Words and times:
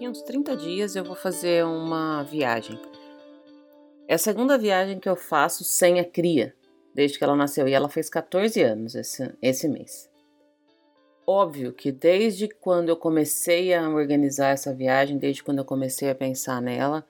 Daqui 0.00 0.08
uns 0.08 0.22
30 0.22 0.56
dias 0.56 0.96
eu 0.96 1.04
vou 1.04 1.14
fazer 1.14 1.62
uma 1.62 2.22
viagem. 2.22 2.80
É 4.08 4.14
a 4.14 4.18
segunda 4.18 4.56
viagem 4.56 4.98
que 4.98 5.06
eu 5.06 5.14
faço 5.14 5.62
sem 5.62 6.00
a 6.00 6.04
cria, 6.06 6.54
desde 6.94 7.18
que 7.18 7.24
ela 7.24 7.36
nasceu, 7.36 7.68
e 7.68 7.74
ela 7.74 7.86
fez 7.86 8.08
14 8.08 8.62
anos 8.62 8.94
esse, 8.94 9.30
esse 9.42 9.68
mês. 9.68 10.10
Óbvio 11.26 11.74
que 11.74 11.92
desde 11.92 12.48
quando 12.48 12.88
eu 12.88 12.96
comecei 12.96 13.74
a 13.74 13.90
organizar 13.90 14.54
essa 14.54 14.72
viagem, 14.72 15.18
desde 15.18 15.44
quando 15.44 15.58
eu 15.58 15.66
comecei 15.66 16.08
a 16.08 16.14
pensar 16.14 16.62
nela, 16.62 17.06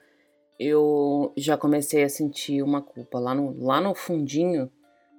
eu 0.58 1.32
já 1.36 1.56
comecei 1.56 2.02
a 2.02 2.08
sentir 2.08 2.60
uma 2.60 2.82
culpa. 2.82 3.20
Lá 3.20 3.36
no, 3.36 3.56
lá 3.64 3.80
no 3.80 3.94
fundinho 3.94 4.68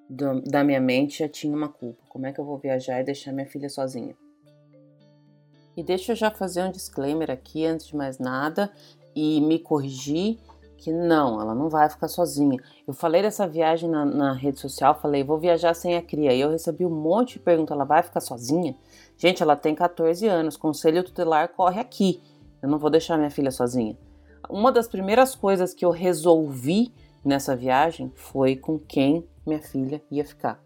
do, 0.09 0.41
da 0.41 0.61
minha 0.61 0.81
mente 0.81 1.19
já 1.19 1.29
tinha 1.29 1.55
uma 1.55 1.69
culpa. 1.69 2.03
Como 2.09 2.25
é 2.25 2.33
que 2.33 2.39
eu 2.41 2.43
vou 2.43 2.57
viajar 2.57 2.99
e 2.99 3.05
deixar 3.05 3.31
minha 3.31 3.47
filha 3.47 3.69
sozinha? 3.69 4.13
E 5.81 5.83
deixa 5.83 6.11
eu 6.11 6.15
já 6.15 6.29
fazer 6.29 6.63
um 6.63 6.69
disclaimer 6.69 7.31
aqui 7.31 7.65
antes 7.65 7.87
de 7.87 7.95
mais 7.95 8.19
nada 8.19 8.71
e 9.15 9.41
me 9.41 9.57
corrigir 9.57 10.37
que 10.77 10.93
não, 10.93 11.41
ela 11.41 11.55
não 11.55 11.69
vai 11.69 11.89
ficar 11.89 12.07
sozinha. 12.07 12.59
Eu 12.87 12.93
falei 12.93 13.23
dessa 13.23 13.47
viagem 13.47 13.89
na, 13.89 14.05
na, 14.05 14.31
rede 14.31 14.59
social, 14.59 14.93
falei, 15.01 15.23
vou 15.23 15.39
viajar 15.39 15.73
sem 15.73 15.97
a 15.97 16.01
cria. 16.03 16.33
E 16.33 16.39
eu 16.39 16.51
recebi 16.51 16.85
um 16.85 16.91
monte 16.91 17.33
de 17.33 17.39
perguntas, 17.39 17.75
ela 17.75 17.83
vai 17.83 18.03
ficar 18.03 18.19
sozinha? 18.19 18.75
Gente, 19.17 19.41
ela 19.41 19.55
tem 19.55 19.73
14 19.73 20.27
anos, 20.27 20.55
conselho 20.55 21.03
tutelar 21.03 21.49
corre 21.49 21.81
aqui. 21.81 22.21
Eu 22.61 22.69
não 22.69 22.77
vou 22.77 22.91
deixar 22.91 23.17
minha 23.17 23.31
filha 23.31 23.49
sozinha. 23.49 23.97
Uma 24.47 24.71
das 24.71 24.87
primeiras 24.87 25.33
coisas 25.33 25.73
que 25.73 25.83
eu 25.83 25.89
resolvi 25.89 26.93
nessa 27.25 27.55
viagem 27.55 28.11
foi 28.13 28.55
com 28.55 28.77
quem 28.77 29.27
minha 29.43 29.59
filha 29.59 29.99
ia 30.11 30.23
ficar 30.23 30.61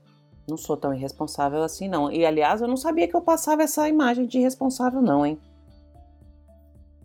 não 0.47 0.57
sou 0.57 0.77
tão 0.77 0.93
irresponsável 0.93 1.63
assim, 1.63 1.87
não. 1.87 2.11
E 2.11 2.25
aliás, 2.25 2.61
eu 2.61 2.67
não 2.67 2.77
sabia 2.77 3.07
que 3.07 3.15
eu 3.15 3.21
passava 3.21 3.63
essa 3.63 3.87
imagem 3.89 4.25
de 4.25 4.37
irresponsável, 4.37 5.01
não, 5.01 5.25
hein? 5.25 5.39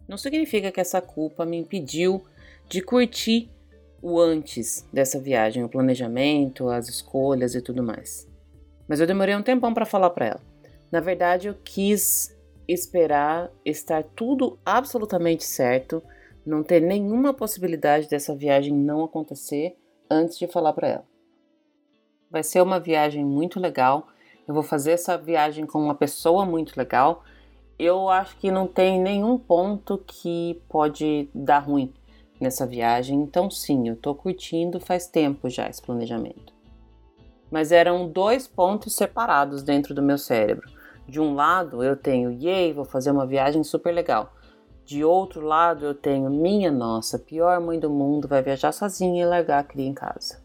Não 0.06 0.16
significa 0.16 0.70
que 0.70 0.80
essa 0.80 1.00
culpa 1.00 1.46
me 1.46 1.56
impediu 1.56 2.22
de 2.68 2.82
curtir 2.82 3.50
o 4.02 4.18
antes 4.18 4.86
dessa 4.92 5.20
viagem, 5.20 5.62
o 5.62 5.68
planejamento, 5.68 6.68
as 6.68 6.88
escolhas 6.88 7.54
e 7.54 7.62
tudo 7.62 7.82
mais. 7.82 8.28
Mas 8.88 9.00
eu 9.00 9.06
demorei 9.06 9.34
um 9.36 9.42
tempão 9.42 9.72
para 9.72 9.86
falar 9.86 10.10
para 10.10 10.26
ela. 10.26 10.40
Na 10.90 11.00
verdade, 11.00 11.48
eu 11.48 11.54
quis 11.62 12.36
esperar 12.66 13.50
estar 13.64 14.02
tudo 14.02 14.58
absolutamente 14.64 15.44
certo, 15.44 16.02
não 16.44 16.62
ter 16.62 16.80
nenhuma 16.80 17.32
possibilidade 17.32 18.08
dessa 18.08 18.34
viagem 18.34 18.74
não 18.74 19.04
acontecer 19.04 19.76
antes 20.10 20.38
de 20.38 20.46
falar 20.46 20.72
para 20.72 20.88
ela. 20.88 21.09
Vai 22.30 22.44
ser 22.44 22.62
uma 22.62 22.78
viagem 22.78 23.24
muito 23.24 23.58
legal. 23.58 24.06
Eu 24.46 24.54
vou 24.54 24.62
fazer 24.62 24.92
essa 24.92 25.18
viagem 25.18 25.66
com 25.66 25.82
uma 25.82 25.94
pessoa 25.94 26.46
muito 26.46 26.76
legal. 26.76 27.24
Eu 27.76 28.08
acho 28.08 28.36
que 28.36 28.52
não 28.52 28.68
tem 28.68 29.00
nenhum 29.00 29.36
ponto 29.36 29.98
que 30.06 30.62
pode 30.68 31.28
dar 31.34 31.58
ruim 31.58 31.92
nessa 32.40 32.64
viagem. 32.64 33.20
Então, 33.20 33.50
sim, 33.50 33.88
eu 33.88 33.96
tô 33.96 34.14
curtindo 34.14 34.78
faz 34.78 35.08
tempo 35.08 35.50
já 35.50 35.68
esse 35.68 35.82
planejamento. 35.82 36.52
Mas 37.50 37.72
eram 37.72 38.08
dois 38.08 38.46
pontos 38.46 38.94
separados 38.94 39.64
dentro 39.64 39.92
do 39.92 40.02
meu 40.02 40.16
cérebro. 40.16 40.70
De 41.08 41.20
um 41.20 41.34
lado, 41.34 41.82
eu 41.82 41.96
tenho, 41.96 42.30
yay, 42.30 42.72
vou 42.72 42.84
fazer 42.84 43.10
uma 43.10 43.26
viagem 43.26 43.64
super 43.64 43.92
legal. 43.92 44.32
De 44.84 45.02
outro 45.04 45.44
lado, 45.44 45.84
eu 45.84 45.94
tenho, 45.94 46.30
minha 46.30 46.70
nossa, 46.70 47.18
pior 47.18 47.60
mãe 47.60 47.80
do 47.80 47.90
mundo, 47.90 48.28
vai 48.28 48.40
viajar 48.40 48.70
sozinha 48.70 49.22
e 49.22 49.26
largar 49.26 49.58
a 49.58 49.64
cria 49.64 49.88
em 49.88 49.94
casa. 49.94 50.39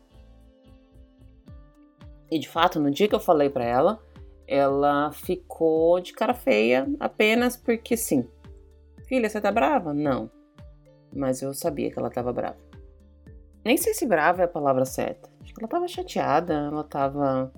E 2.35 2.39
de 2.39 2.49
fato, 2.49 2.81
no 2.81 2.91
dia 2.91 3.07
que 3.07 3.15
eu 3.15 3.19
falei 3.21 3.49
para 3.49 3.63
ela, 3.63 4.03
ela 4.45 5.09
ficou 5.13 6.01
de 6.01 6.11
cara 6.11 6.33
feia 6.33 6.85
apenas 6.99 7.55
porque 7.55 7.95
sim. 7.95 8.27
Filha, 9.07 9.29
você 9.29 9.39
tá 9.39 9.49
brava? 9.49 9.93
Não. 9.93 10.29
Mas 11.15 11.41
eu 11.41 11.53
sabia 11.53 11.89
que 11.89 11.97
ela 11.97 12.09
tava 12.09 12.33
brava. 12.33 12.57
Nem 13.63 13.77
sei 13.77 13.93
se 13.93 14.05
brava 14.05 14.41
é 14.41 14.45
a 14.45 14.49
palavra 14.49 14.83
certa. 14.83 15.29
Acho 15.41 15.53
que 15.53 15.61
ela 15.61 15.69
tava 15.69 15.87
chateada, 15.87 16.53
ela 16.53 16.83
tava. 16.83 17.53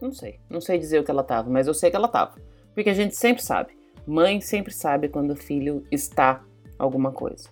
Não 0.00 0.10
sei. 0.10 0.40
Não 0.48 0.62
sei 0.62 0.78
dizer 0.78 1.00
o 1.00 1.04
que 1.04 1.10
ela 1.10 1.22
tava, 1.22 1.50
mas 1.50 1.66
eu 1.66 1.74
sei 1.74 1.90
que 1.90 1.96
ela 1.96 2.08
tava. 2.08 2.36
Porque 2.72 2.88
a 2.88 2.94
gente 2.94 3.14
sempre 3.14 3.42
sabe. 3.42 3.76
Mãe 4.06 4.40
sempre 4.40 4.72
sabe 4.72 5.10
quando 5.10 5.32
o 5.32 5.36
filho 5.36 5.84
está 5.92 6.42
alguma 6.78 7.12
coisa. 7.12 7.50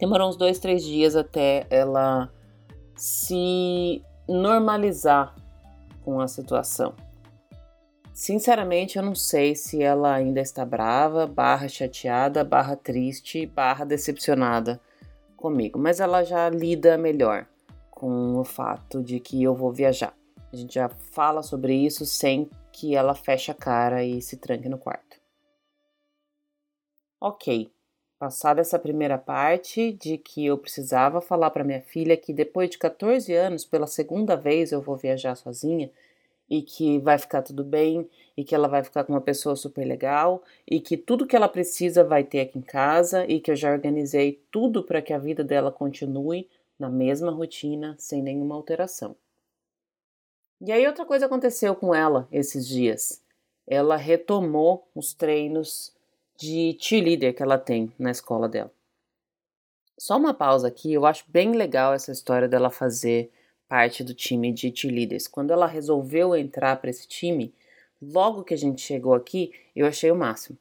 Demorou 0.00 0.28
uns 0.28 0.36
dois, 0.36 0.58
três 0.58 0.82
dias 0.82 1.14
até 1.14 1.64
ela 1.70 2.28
se 3.00 4.04
normalizar 4.30 5.34
com 6.04 6.20
a 6.20 6.28
situação. 6.28 6.94
Sinceramente, 8.12 8.96
eu 8.96 9.02
não 9.02 9.14
sei 9.14 9.56
se 9.56 9.82
ela 9.82 10.14
ainda 10.14 10.40
está 10.40 10.64
brava, 10.64 11.26
barra 11.26 11.68
chateada, 11.68 12.44
barra 12.44 12.76
triste, 12.76 13.46
barra 13.46 13.84
decepcionada 13.84 14.80
comigo, 15.36 15.78
mas 15.78 16.00
ela 16.00 16.22
já 16.22 16.48
lida 16.48 16.96
melhor 16.98 17.46
com 17.90 18.36
o 18.36 18.44
fato 18.44 19.02
de 19.02 19.18
que 19.18 19.42
eu 19.42 19.54
vou 19.54 19.72
viajar. 19.72 20.14
A 20.52 20.56
gente 20.56 20.74
já 20.74 20.88
fala 20.88 21.42
sobre 21.42 21.74
isso 21.74 22.04
sem 22.04 22.48
que 22.72 22.94
ela 22.94 23.14
feche 23.14 23.50
a 23.50 23.54
cara 23.54 24.04
e 24.04 24.20
se 24.20 24.36
tranque 24.36 24.68
no 24.68 24.78
quarto. 24.78 25.18
Ok, 27.20 27.70
Passada 28.20 28.60
essa 28.60 28.78
primeira 28.78 29.16
parte 29.16 29.94
de 29.94 30.18
que 30.18 30.44
eu 30.44 30.58
precisava 30.58 31.22
falar 31.22 31.48
para 31.48 31.64
minha 31.64 31.80
filha 31.80 32.18
que 32.18 32.34
depois 32.34 32.68
de 32.68 32.76
14 32.76 33.32
anos, 33.32 33.64
pela 33.64 33.86
segunda 33.86 34.36
vez 34.36 34.72
eu 34.72 34.82
vou 34.82 34.94
viajar 34.94 35.34
sozinha 35.34 35.90
e 36.46 36.60
que 36.60 36.98
vai 36.98 37.16
ficar 37.16 37.40
tudo 37.40 37.64
bem 37.64 38.06
e 38.36 38.44
que 38.44 38.54
ela 38.54 38.68
vai 38.68 38.84
ficar 38.84 39.04
com 39.04 39.14
uma 39.14 39.22
pessoa 39.22 39.56
super 39.56 39.86
legal 39.86 40.42
e 40.70 40.80
que 40.80 40.98
tudo 40.98 41.26
que 41.26 41.34
ela 41.34 41.48
precisa 41.48 42.04
vai 42.04 42.22
ter 42.22 42.40
aqui 42.40 42.58
em 42.58 42.62
casa 42.62 43.24
e 43.24 43.40
que 43.40 43.52
eu 43.52 43.56
já 43.56 43.72
organizei 43.72 44.38
tudo 44.50 44.84
para 44.84 45.00
que 45.00 45.14
a 45.14 45.18
vida 45.18 45.42
dela 45.42 45.72
continue 45.72 46.46
na 46.78 46.90
mesma 46.90 47.30
rotina, 47.30 47.96
sem 47.98 48.22
nenhuma 48.22 48.54
alteração. 48.54 49.16
E 50.60 50.70
aí 50.70 50.86
outra 50.86 51.06
coisa 51.06 51.24
aconteceu 51.24 51.74
com 51.74 51.94
ela 51.94 52.28
esses 52.30 52.68
dias. 52.68 53.22
Ela 53.66 53.96
retomou 53.96 54.86
os 54.94 55.14
treinos 55.14 55.98
de 56.40 56.74
cheerleader 56.80 57.34
que 57.34 57.42
ela 57.42 57.58
tem 57.58 57.92
na 57.98 58.10
escola 58.10 58.48
dela. 58.48 58.72
Só 59.98 60.16
uma 60.16 60.32
pausa 60.32 60.68
aqui, 60.68 60.90
eu 60.90 61.04
acho 61.04 61.24
bem 61.28 61.52
legal 61.52 61.92
essa 61.92 62.10
história 62.10 62.48
dela 62.48 62.70
fazer 62.70 63.30
parte 63.68 64.02
do 64.02 64.14
time 64.14 64.50
de 64.50 64.74
cheerleaders. 64.74 65.28
Quando 65.28 65.50
ela 65.50 65.66
resolveu 65.66 66.34
entrar 66.34 66.76
para 66.76 66.88
esse 66.88 67.06
time, 67.06 67.52
logo 68.00 68.42
que 68.42 68.54
a 68.54 68.56
gente 68.56 68.80
chegou 68.80 69.12
aqui, 69.12 69.52
eu 69.76 69.86
achei 69.86 70.10
o 70.10 70.16
máximo. 70.16 70.56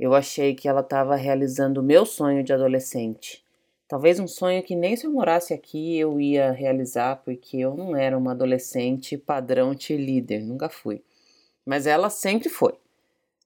Eu 0.00 0.14
achei 0.14 0.54
que 0.54 0.66
ela 0.66 0.80
estava 0.80 1.14
realizando 1.14 1.82
o 1.82 1.84
meu 1.84 2.06
sonho 2.06 2.42
de 2.42 2.54
adolescente. 2.54 3.44
Talvez 3.86 4.18
um 4.18 4.26
sonho 4.26 4.62
que 4.62 4.74
nem 4.74 4.96
se 4.96 5.06
eu 5.06 5.12
morasse 5.12 5.52
aqui 5.52 5.98
eu 5.98 6.18
ia 6.18 6.52
realizar, 6.52 7.16
porque 7.16 7.58
eu 7.58 7.74
não 7.76 7.94
era 7.94 8.16
uma 8.16 8.30
adolescente 8.30 9.18
padrão 9.18 9.78
cheerleader, 9.78 10.42
nunca 10.42 10.70
fui. 10.70 11.02
Mas 11.66 11.86
ela 11.86 12.08
sempre 12.08 12.48
foi 12.48 12.74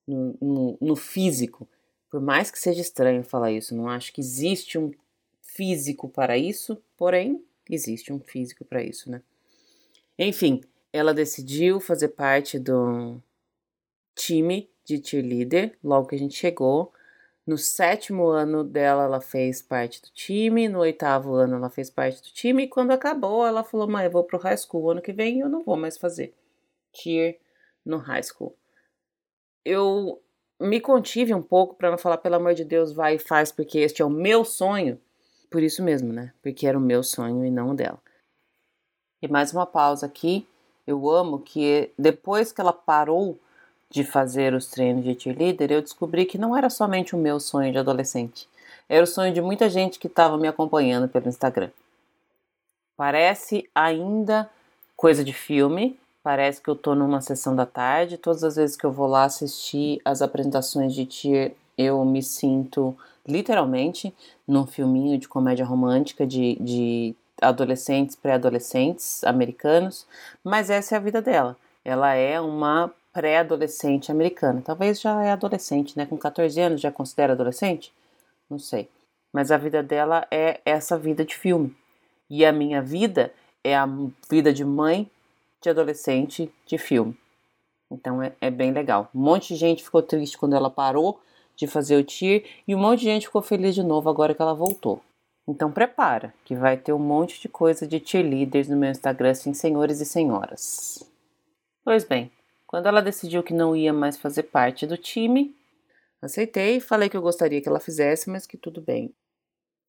no, 0.07 0.37
no, 0.41 0.79
no 0.81 0.97
físico. 0.97 1.67
Por 2.13 2.21
mais 2.21 2.51
que 2.51 2.59
seja 2.59 2.83
estranho 2.83 3.25
falar 3.25 3.53
isso, 3.53 3.75
não 3.75 3.89
acho 3.89 4.13
que 4.13 4.21
existe 4.21 4.77
um 4.77 4.93
físico 5.41 6.11
para 6.11 6.37
isso, 6.37 6.77
porém, 6.95 7.43
existe 7.71 8.13
um 8.13 8.21
físico 8.21 8.67
para 8.67 8.83
isso, 8.83 9.11
né? 9.11 9.23
Enfim, 10.19 10.61
ela 10.93 11.15
decidiu 11.15 11.81
fazer 11.81 12.09
parte 12.09 12.59
do 12.59 13.19
time 14.15 14.69
de 14.85 15.03
cheerleader 15.03 15.75
logo 15.83 16.09
que 16.09 16.15
a 16.15 16.19
gente 16.19 16.35
chegou. 16.35 16.93
No 17.47 17.57
sétimo 17.57 18.27
ano 18.27 18.63
dela, 18.63 19.05
ela 19.05 19.21
fez 19.23 19.63
parte 19.63 20.03
do 20.03 20.11
time. 20.11 20.69
No 20.69 20.81
oitavo 20.81 21.33
ano, 21.33 21.57
ela 21.57 21.71
fez 21.71 21.89
parte 21.89 22.21
do 22.21 22.29
time. 22.29 22.65
E 22.65 22.69
quando 22.69 22.91
acabou, 22.91 23.47
ela 23.47 23.65
falou: 23.65 23.89
Mãe, 23.89 24.05
eu 24.05 24.11
vou 24.11 24.23
pro 24.23 24.39
high 24.39 24.59
school 24.59 24.91
ano 24.91 25.01
que 25.01 25.15
vem 25.15 25.41
eu 25.41 25.49
não 25.49 25.63
vou 25.63 25.79
mais 25.79 25.97
fazer 25.97 26.35
cheer 26.93 27.41
no 27.87 27.97
high 27.97 28.23
school 28.23 28.55
eu 29.65 30.22
me 30.63 30.81
contive 30.81 31.35
um 31.35 31.43
pouco 31.43 31.75
para 31.75 31.91
não 31.91 31.99
falar, 31.99 32.19
pelo 32.19 32.37
amor 32.37 32.55
de 32.55 32.65
Deus, 32.65 32.93
vai 32.93 33.17
e 33.17 33.19
faz, 33.19 33.51
porque 33.53 33.79
este 33.79 34.01
é 34.01 34.05
o 34.05 34.11
meu 34.11 34.45
sonho. 34.45 34.99
Por 35.51 35.63
isso 35.63 35.83
mesmo, 35.83 36.13
né? 36.13 36.33
Porque 36.43 36.67
era 36.67 36.79
o 36.79 36.81
meu 36.81 37.03
sonho 37.03 37.45
e 37.45 37.51
não 37.51 37.71
o 37.71 37.75
dela. 37.75 37.99
E 39.21 39.29
mais 39.29 39.53
uma 39.53 39.67
pausa 39.67 40.07
aqui. 40.07 40.47
Eu 40.87 41.09
amo 41.11 41.39
que 41.39 41.91
depois 41.99 42.51
que 42.51 42.61
ela 42.61 42.73
parou 42.73 43.39
de 43.91 44.03
fazer 44.03 44.55
os 44.55 44.67
treinos 44.69 45.05
de 45.05 45.19
cheerleader, 45.19 45.71
eu 45.71 45.83
descobri 45.83 46.25
que 46.25 46.39
não 46.39 46.57
era 46.57 46.71
somente 46.71 47.15
o 47.15 47.19
meu 47.19 47.39
sonho 47.39 47.71
de 47.71 47.79
adolescente. 47.79 48.49
Era 48.89 49.05
o 49.05 49.07
sonho 49.07 49.33
de 49.33 49.41
muita 49.41 49.69
gente 49.69 49.99
que 49.99 50.07
estava 50.07 50.37
me 50.39 50.49
acompanhando 50.49 51.09
pelo 51.09 51.29
Instagram. 51.29 51.71
Parece 52.97 53.69
ainda 53.75 54.51
coisa 54.97 55.23
de 55.23 55.33
filme, 55.33 55.99
Parece 56.23 56.61
que 56.61 56.71
eu 56.71 56.77
tô 56.77 56.95
numa 56.95 57.21
sessão 57.21 57.57
da 57.57 57.67
tarde. 57.67 58.17
Todas 58.17 58.45
as 58.45 58.57
vezes 58.57 58.77
que 58.77 58.85
eu 58.85 58.93
vou 58.93 59.07
lá 59.09 59.25
assistir 59.25 60.01
as 60.05 60.23
apresentações 60.23 60.95
de 60.95 61.05
Tier, 61.05 61.55
eu 61.77 62.05
me 62.05 62.23
sinto 62.23 62.97
literalmente 63.27 64.15
num 64.47 64.67
filminho 64.67 65.19
de 65.19 65.29
comédia 65.29 65.65
romântica 65.65 66.27
de, 66.27 66.57
de 66.61 67.15
adolescentes, 67.41 68.15
pré-adolescentes 68.15 69.25
americanos. 69.25 70.07
Mas 70.45 70.71
essa 70.71 70.95
é 70.95 70.99
a 70.99 71.01
vida 71.01 71.21
dela. 71.21 71.57
Ela 71.85 72.15
é 72.15 72.41
uma 72.41 72.93
pré-adolescente 73.13 74.13
americana. 74.13 74.63
Talvez 74.65 75.01
já 75.01 75.23
é 75.25 75.33
adolescente, 75.33 75.97
né? 75.99 76.07
Com 76.07 76.17
14 76.17 76.61
anos 76.61 76.81
já 76.81 76.93
considera 76.93 77.33
adolescente? 77.33 77.93
Não 78.49 78.61
sei. 78.61 78.89
Mas 79.33 79.51
a 79.51 79.59
vida 79.59 79.83
dela 79.83 80.27
é 80.31 80.61
essa 80.65 80.97
vida 80.97 81.25
de 81.25 81.35
filme. 81.35 81.75
E 82.31 82.45
a 82.45 82.53
minha 82.53 82.81
vida 82.81 83.33
é 83.65 83.77
a 83.77 83.89
vida 84.31 84.53
de 84.53 84.65
mãe 84.65 85.11
de 85.63 85.71
adolescente 85.71 86.53
de 86.67 86.79
filme. 86.79 87.17
Então 87.91 88.23
é, 88.23 88.33
é 88.41 88.51
bem 88.51 88.73
legal. 88.73 89.11
Um 89.15 89.21
monte 89.21 89.49
de 89.49 89.57
gente 89.57 89.85
ficou 89.85 90.03
triste 90.03 90.39
quando 90.39 90.57
ela 90.57 90.71
parou 90.71 91.21
de 91.55 91.67
fazer 91.67 91.97
o 91.97 92.05
TIR 92.05 92.45
e 92.67 92.75
um 92.75 92.79
monte 92.79 93.01
de 93.01 93.07
gente 93.07 93.27
ficou 93.27 93.43
feliz 93.43 93.75
de 93.75 93.83
novo 93.83 94.09
agora 94.09 94.35
que 94.35 94.43
ela 94.43 94.55
voltou. 94.55 95.03
Então 95.47 95.71
prepara, 95.71 96.33
que 96.45 96.55
vai 96.55 96.77
ter 96.77 96.93
um 96.93 96.99
monte 96.99 97.41
de 97.41 97.49
coisa 97.49 97.87
de 97.87 98.01
cheerleaders 98.05 98.69
no 98.69 98.77
meu 98.77 98.91
Instagram, 98.91 99.31
assim, 99.31 99.53
senhores 99.53 100.01
e 100.01 100.07
senhoras. 100.07 101.03
Pois 101.85 102.05
bem, 102.05 102.31
quando 102.67 102.87
ela 102.87 103.03
decidiu 103.03 103.43
que 103.43 103.53
não 103.53 103.77
ia 103.77 103.93
mais 103.93 104.17
fazer 104.17 104.45
parte 104.45 104.87
do 104.87 104.97
time, 104.97 105.55
aceitei 106.21 106.81
falei 106.81 107.09
que 107.09 107.17
eu 107.17 107.23
gostaria 107.23 107.61
que 107.61 107.69
ela 107.69 107.81
fizesse, 107.81 108.31
mas 108.31 108.47
que 108.47 108.57
tudo 108.57 108.81
bem. 108.81 109.13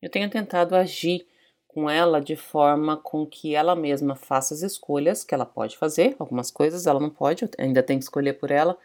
Eu 0.01 0.09
tenho 0.09 0.29
tentado 0.29 0.75
agir 0.75 1.25
com 1.73 1.89
ela 1.89 2.21
de 2.21 2.35
forma 2.35 2.97
com 2.97 3.25
que 3.25 3.55
ela 3.55 3.75
mesma 3.75 4.15
faça 4.15 4.53
as 4.53 4.61
escolhas 4.61 5.23
que 5.23 5.33
ela 5.33 5.45
pode 5.45 5.77
fazer. 5.77 6.15
Algumas 6.19 6.51
coisas 6.51 6.85
ela 6.85 6.99
não 6.99 7.09
pode, 7.09 7.49
ainda 7.57 7.81
tem 7.81 7.97
que 7.97 8.03
escolher 8.03 8.33
por 8.33 8.51
ela, 8.51 8.77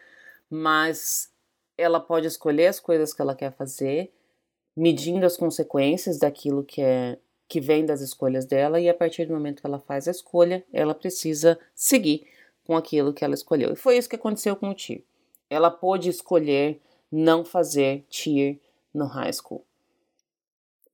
mas 0.49 1.31
ela 1.77 1.99
pode 1.99 2.27
escolher 2.27 2.67
as 2.67 2.79
coisas 2.79 3.13
que 3.13 3.21
ela 3.21 3.35
quer 3.35 3.53
fazer, 3.53 4.11
medindo 4.75 5.25
as 5.25 5.37
consequências 5.37 6.17
daquilo 6.17 6.63
que 6.63 6.81
é 6.81 7.17
que 7.47 7.59
vem 7.59 7.83
das 7.83 7.99
escolhas 7.99 8.45
dela 8.45 8.79
e 8.79 8.87
a 8.87 8.93
partir 8.93 9.25
do 9.25 9.33
momento 9.33 9.61
que 9.61 9.65
ela 9.65 9.79
faz 9.79 10.07
a 10.07 10.11
escolha, 10.11 10.63
ela 10.71 10.93
precisa 10.93 11.59
seguir 11.73 12.27
com 12.63 12.77
aquilo 12.77 13.11
que 13.11 13.25
ela 13.25 13.33
escolheu. 13.33 13.73
E 13.73 13.75
foi 13.75 13.97
isso 13.97 14.07
que 14.07 14.15
aconteceu 14.15 14.55
com 14.55 14.69
o 14.69 14.75
Tyr. 14.75 15.01
Ela 15.49 15.71
pôde 15.71 16.09
escolher 16.09 16.79
não 17.11 17.43
fazer 17.43 18.05
Tyr 18.07 18.59
no 18.93 19.07
high 19.07 19.33
school. 19.33 19.65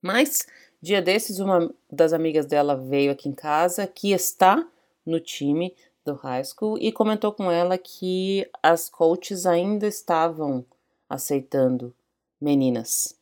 Mas 0.02 0.48
Dia 0.86 1.02
desses, 1.02 1.40
uma 1.40 1.74
das 1.92 2.14
amigas 2.14 2.46
dela 2.46 2.76
veio 2.76 3.12
aqui 3.12 3.28
em 3.28 3.34
casa, 3.34 3.88
que 3.88 4.12
está 4.12 4.64
no 5.04 5.20
time 5.20 5.74
do 6.06 6.14
high 6.14 6.44
school, 6.44 6.78
e 6.80 6.92
comentou 6.92 7.32
com 7.32 7.52
ela 7.52 7.76
que 7.76 8.48
as 8.62 8.88
coaches 8.88 9.48
ainda 9.48 9.88
estavam 9.88 10.64
aceitando 11.10 11.92
meninas. 12.40 13.18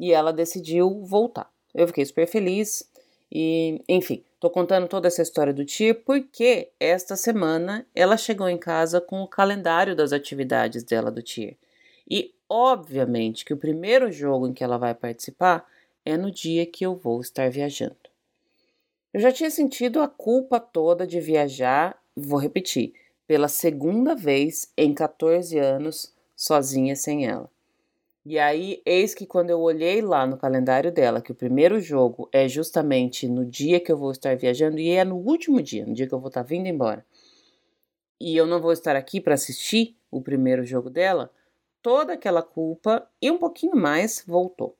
E 0.00 0.14
ela 0.14 0.32
decidiu 0.32 1.04
voltar. 1.04 1.50
Eu 1.74 1.86
fiquei 1.88 2.06
super 2.06 2.26
feliz. 2.26 2.90
E, 3.30 3.82
enfim, 3.86 4.24
tô 4.40 4.48
contando 4.48 4.88
toda 4.88 5.06
essa 5.06 5.20
história 5.20 5.52
do 5.52 5.62
tio 5.62 5.94
porque 6.06 6.70
esta 6.80 7.16
semana 7.16 7.86
ela 7.94 8.16
chegou 8.16 8.48
em 8.48 8.56
casa 8.56 8.98
com 8.98 9.20
o 9.22 9.28
calendário 9.28 9.94
das 9.94 10.14
atividades 10.14 10.82
dela 10.82 11.10
do 11.10 11.20
TIR. 11.20 11.54
E, 12.08 12.32
obviamente, 12.48 13.44
que 13.44 13.52
o 13.52 13.58
primeiro 13.58 14.10
jogo 14.10 14.48
em 14.48 14.54
que 14.54 14.64
ela 14.64 14.78
vai 14.78 14.94
participar 14.94 15.66
é 16.04 16.16
no 16.16 16.30
dia 16.30 16.66
que 16.66 16.84
eu 16.84 16.94
vou 16.94 17.20
estar 17.20 17.50
viajando. 17.50 17.96
Eu 19.12 19.20
já 19.20 19.30
tinha 19.30 19.50
sentido 19.50 20.00
a 20.00 20.08
culpa 20.08 20.58
toda 20.58 21.06
de 21.06 21.20
viajar, 21.20 21.96
vou 22.16 22.38
repetir, 22.38 22.94
pela 23.26 23.48
segunda 23.48 24.14
vez 24.14 24.72
em 24.76 24.92
14 24.92 25.58
anos, 25.58 26.12
sozinha 26.36 26.96
sem 26.96 27.26
ela. 27.26 27.48
E 28.26 28.38
aí, 28.38 28.82
eis 28.86 29.14
que 29.14 29.26
quando 29.26 29.50
eu 29.50 29.60
olhei 29.60 30.00
lá 30.00 30.26
no 30.26 30.38
calendário 30.38 30.90
dela, 30.90 31.20
que 31.20 31.30
o 31.30 31.34
primeiro 31.34 31.78
jogo 31.78 32.28
é 32.32 32.48
justamente 32.48 33.28
no 33.28 33.44
dia 33.44 33.78
que 33.78 33.92
eu 33.92 33.98
vou 33.98 34.10
estar 34.10 34.34
viajando, 34.36 34.78
e 34.78 34.90
é 34.90 35.04
no 35.04 35.16
último 35.16 35.62
dia, 35.62 35.84
no 35.84 35.94
dia 35.94 36.06
que 36.06 36.14
eu 36.14 36.20
vou 36.20 36.28
estar 36.28 36.42
vindo 36.42 36.66
embora, 36.66 37.04
e 38.18 38.34
eu 38.36 38.46
não 38.46 38.60
vou 38.60 38.72
estar 38.72 38.96
aqui 38.96 39.20
para 39.20 39.34
assistir 39.34 39.96
o 40.10 40.22
primeiro 40.22 40.64
jogo 40.64 40.88
dela, 40.88 41.30
toda 41.82 42.14
aquela 42.14 42.42
culpa 42.42 43.06
e 43.20 43.30
um 43.30 43.36
pouquinho 43.36 43.76
mais 43.76 44.24
voltou. 44.26 44.74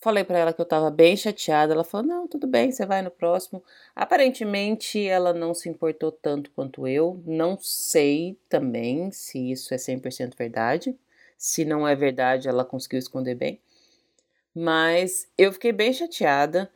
Falei 0.00 0.22
para 0.22 0.38
ela 0.38 0.52
que 0.52 0.60
eu 0.60 0.64
estava 0.64 0.90
bem 0.90 1.16
chateada. 1.16 1.74
Ela 1.74 1.84
falou: 1.84 2.06
Não, 2.06 2.28
tudo 2.28 2.46
bem, 2.46 2.70
você 2.70 2.86
vai 2.86 3.02
no 3.02 3.10
próximo. 3.10 3.62
Aparentemente, 3.96 5.04
ela 5.06 5.32
não 5.32 5.52
se 5.54 5.68
importou 5.68 6.12
tanto 6.12 6.50
quanto 6.52 6.86
eu. 6.86 7.20
Não 7.26 7.58
sei 7.58 8.38
também 8.48 9.10
se 9.10 9.50
isso 9.50 9.74
é 9.74 9.76
100% 9.76 10.36
verdade. 10.36 10.96
Se 11.36 11.64
não 11.64 11.86
é 11.86 11.94
verdade, 11.96 12.48
ela 12.48 12.64
conseguiu 12.64 12.98
esconder 12.98 13.34
bem. 13.34 13.60
Mas 14.54 15.28
eu 15.36 15.52
fiquei 15.52 15.72
bem 15.72 15.92
chateada 15.92 16.70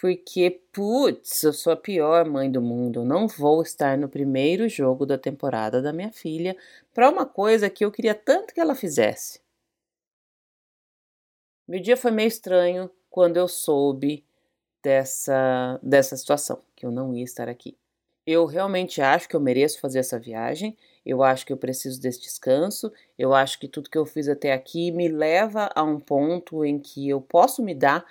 porque, 0.00 0.60
putz, 0.72 1.42
eu 1.42 1.52
sou 1.52 1.72
a 1.72 1.76
pior 1.76 2.24
mãe 2.24 2.50
do 2.50 2.62
mundo. 2.62 3.00
Eu 3.00 3.04
não 3.04 3.26
vou 3.26 3.62
estar 3.62 3.98
no 3.98 4.08
primeiro 4.08 4.68
jogo 4.68 5.04
da 5.04 5.18
temporada 5.18 5.82
da 5.82 5.92
minha 5.92 6.12
filha 6.12 6.56
para 6.94 7.10
uma 7.10 7.26
coisa 7.26 7.68
que 7.68 7.84
eu 7.84 7.90
queria 7.90 8.14
tanto 8.14 8.54
que 8.54 8.60
ela 8.60 8.76
fizesse. 8.76 9.40
Meu 11.68 11.80
dia 11.80 11.98
foi 11.98 12.10
meio 12.10 12.28
estranho 12.28 12.90
quando 13.10 13.36
eu 13.36 13.46
soube 13.46 14.24
dessa, 14.82 15.78
dessa 15.82 16.16
situação, 16.16 16.62
que 16.74 16.86
eu 16.86 16.90
não 16.90 17.14
ia 17.14 17.22
estar 17.22 17.46
aqui. 17.46 17.76
Eu 18.26 18.46
realmente 18.46 19.02
acho 19.02 19.28
que 19.28 19.36
eu 19.36 19.40
mereço 19.40 19.78
fazer 19.78 19.98
essa 19.98 20.18
viagem, 20.18 20.74
eu 21.04 21.22
acho 21.22 21.44
que 21.44 21.52
eu 21.52 21.58
preciso 21.58 22.00
desse 22.00 22.22
descanso, 22.22 22.90
eu 23.18 23.34
acho 23.34 23.60
que 23.60 23.68
tudo 23.68 23.90
que 23.90 23.98
eu 23.98 24.06
fiz 24.06 24.30
até 24.30 24.54
aqui 24.54 24.90
me 24.90 25.08
leva 25.08 25.68
a 25.74 25.82
um 25.82 26.00
ponto 26.00 26.64
em 26.64 26.78
que 26.78 27.06
eu 27.06 27.20
posso 27.20 27.62
me 27.62 27.74
dar 27.74 28.06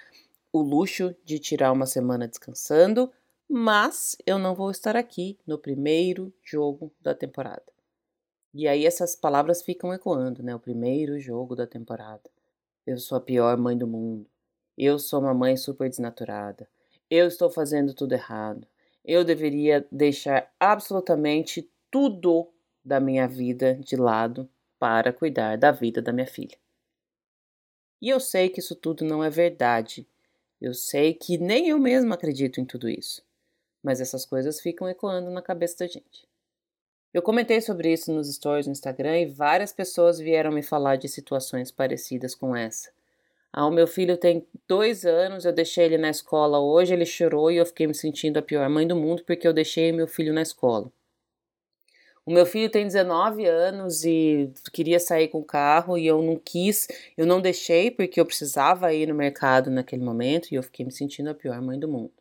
o 0.54 0.62
luxo 0.62 1.16
de 1.26 1.40
tirar 1.40 1.72
uma 1.72 1.88
semana 1.88 2.28
descansando, 2.28 3.12
mas 3.50 4.16
eu 4.24 4.38
não 4.38 4.54
vou 4.54 4.70
estar 4.70 4.96
aqui 4.96 5.36
no 5.48 5.58
primeiro 5.58 6.32
jogo 6.44 6.94
da 7.02 7.16
temporada. 7.16 7.66
E 8.54 8.68
aí 8.68 8.86
essas 8.86 9.16
palavras 9.16 9.64
ficam 9.64 9.92
ecoando, 9.92 10.44
né? 10.44 10.54
O 10.54 10.60
primeiro 10.60 11.20
jogo 11.20 11.56
da 11.56 11.66
temporada. 11.66 12.37
Eu 12.88 12.98
sou 12.98 13.18
a 13.18 13.22
pior 13.22 13.58
mãe 13.58 13.78
do 13.78 13.86
mundo. 13.86 14.26
Eu 14.78 14.98
sou 14.98 15.20
uma 15.20 15.34
mãe 15.34 15.58
super 15.58 15.90
desnaturada. 15.90 16.70
Eu 17.10 17.28
estou 17.28 17.50
fazendo 17.50 17.94
tudo 17.94 18.14
errado. 18.14 18.66
Eu 19.04 19.26
deveria 19.26 19.86
deixar 19.92 20.50
absolutamente 20.58 21.70
tudo 21.92 22.50
da 22.86 23.02
minha 23.02 23.28
vida 23.28 23.76
de 23.76 23.98
lado 23.98 24.50
para 24.80 25.12
cuidar 25.12 25.58
da 25.58 25.70
vida 25.70 26.02
da 26.02 26.14
minha 26.14 26.26
filha. 26.26 26.58
E 28.02 28.08
eu 28.08 28.22
sei 28.22 28.48
que 28.48 28.62
isso 28.62 28.74
tudo 28.74 29.04
não 29.04 29.22
é 29.22 29.30
verdade. 29.30 30.08
Eu 30.62 30.74
sei 30.74 31.14
que 31.14 31.38
nem 31.38 31.68
eu 31.68 31.78
mesma 31.78 32.16
acredito 32.16 32.62
em 32.62 32.66
tudo 32.66 32.88
isso. 32.88 33.22
Mas 33.84 34.00
essas 34.00 34.26
coisas 34.26 34.62
ficam 34.62 34.88
ecoando 34.88 35.30
na 35.30 35.42
cabeça 35.42 35.80
da 35.80 35.88
gente. 35.88 36.26
Eu 37.18 37.22
comentei 37.24 37.60
sobre 37.62 37.92
isso 37.92 38.14
nos 38.14 38.32
stories 38.32 38.68
no 38.68 38.72
Instagram 38.72 39.18
e 39.18 39.26
várias 39.26 39.74
pessoas 39.74 40.20
vieram 40.20 40.52
me 40.52 40.62
falar 40.62 40.98
de 40.98 41.08
situações 41.08 41.72
parecidas 41.72 42.36
com 42.36 42.56
essa. 42.56 42.92
Ah, 43.52 43.66
o 43.66 43.72
meu 43.72 43.88
filho 43.88 44.16
tem 44.18 44.46
dois 44.68 45.04
anos, 45.04 45.44
eu 45.44 45.52
deixei 45.52 45.86
ele 45.86 45.98
na 45.98 46.12
escola 46.12 46.60
hoje, 46.60 46.94
ele 46.94 47.08
chorou 47.08 47.50
e 47.50 47.58
eu 47.58 47.66
fiquei 47.66 47.88
me 47.88 47.96
sentindo 47.96 48.38
a 48.38 48.42
pior 48.44 48.70
mãe 48.70 48.86
do 48.88 48.96
mundo 48.96 49.24
porque 49.26 49.48
eu 49.48 49.52
deixei 49.52 49.92
meu 49.92 50.08
filho 50.08 50.32
na 50.32 50.44
escola. 50.44 50.92
O 52.24 52.32
meu 52.32 52.46
filho 52.46 52.70
tem 52.70 52.86
19 52.86 53.48
anos 53.48 54.06
e 54.06 54.54
queria 54.72 55.00
sair 55.00 55.30
com 55.30 55.40
o 55.40 55.44
carro 55.44 55.98
e 55.98 56.06
eu 56.06 56.22
não 56.22 56.36
quis, 56.36 56.88
eu 57.18 57.26
não 57.26 57.42
deixei 57.42 57.90
porque 57.90 58.22
eu 58.22 58.28
precisava 58.28 58.94
ir 58.94 59.08
no 59.08 59.16
mercado 59.16 59.72
naquele 59.72 60.04
momento 60.04 60.52
e 60.52 60.56
eu 60.56 60.62
fiquei 60.62 60.86
me 60.86 60.92
sentindo 60.92 61.32
a 61.32 61.34
pior 61.34 61.60
mãe 61.64 61.80
do 61.80 61.88
mundo. 61.88 62.14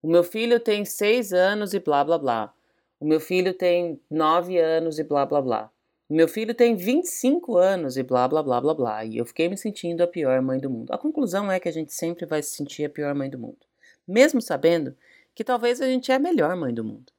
O 0.00 0.06
meu 0.08 0.22
filho 0.22 0.60
tem 0.60 0.84
6 0.84 1.32
anos 1.32 1.74
e 1.74 1.80
blá 1.80 2.04
blá 2.04 2.16
blá. 2.16 2.54
O 3.00 3.06
meu 3.06 3.18
filho 3.18 3.54
tem 3.54 3.98
9 4.10 4.58
anos 4.58 4.98
e 4.98 5.04
blá 5.04 5.24
blá 5.24 5.40
blá. 5.40 5.72
O 6.06 6.14
meu 6.14 6.28
filho 6.28 6.54
tem 6.54 6.76
25 6.76 7.56
anos 7.56 7.96
e 7.96 8.02
blá 8.02 8.28
blá 8.28 8.42
blá 8.42 8.60
blá 8.60 8.74
blá. 8.74 9.04
E 9.06 9.16
eu 9.16 9.24
fiquei 9.24 9.48
me 9.48 9.56
sentindo 9.56 10.02
a 10.02 10.06
pior 10.06 10.42
mãe 10.42 10.60
do 10.60 10.68
mundo. 10.68 10.92
A 10.92 10.98
conclusão 10.98 11.50
é 11.50 11.58
que 11.58 11.68
a 11.68 11.72
gente 11.72 11.94
sempre 11.94 12.26
vai 12.26 12.42
se 12.42 12.50
sentir 12.50 12.84
a 12.84 12.90
pior 12.90 13.14
mãe 13.14 13.30
do 13.30 13.38
mundo. 13.38 13.66
Mesmo 14.06 14.42
sabendo 14.42 14.94
que 15.34 15.42
talvez 15.42 15.80
a 15.80 15.86
gente 15.86 16.12
é 16.12 16.16
a 16.16 16.18
melhor 16.18 16.54
mãe 16.56 16.74
do 16.74 16.84
mundo. 16.84 17.10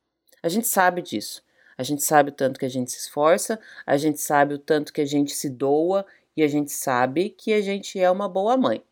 A 0.44 0.50
gente 0.50 0.68
sabe 0.68 1.02
disso. 1.02 1.44
A 1.76 1.84
gente 1.84 2.04
sabe 2.04 2.30
o 2.30 2.34
tanto 2.34 2.60
que 2.60 2.66
a 2.66 2.70
gente 2.70 2.92
se 2.92 3.00
esforça, 3.00 3.60
a 3.88 3.98
gente 3.98 4.22
sabe 4.22 4.54
o 4.54 4.60
tanto 4.60 4.94
que 4.94 5.02
a 5.02 5.06
gente 5.06 5.34
se 5.34 5.50
doa 5.50 6.06
e 6.38 6.44
a 6.44 6.48
gente 6.48 6.72
sabe 6.72 7.32
que 7.32 7.54
a 7.54 7.62
gente 7.62 8.00
é 8.00 8.12
uma 8.12 8.30
boa 8.30 8.56
mãe. 8.56 8.84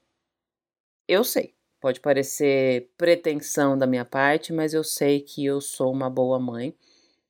Eu 1.07 1.23
sei. 1.23 1.53
Pode 1.79 2.01
parecer 2.01 2.89
pretensão 2.97 3.77
da 3.77 3.87
minha 3.87 4.03
parte, 4.03 4.51
mas 4.51 4.73
eu 4.73 4.83
sei 4.83 5.21
que 5.21 5.45
eu 5.45 5.61
sou 5.61 5.91
uma 5.91 6.09
boa 6.09 6.37
mãe 6.37 6.75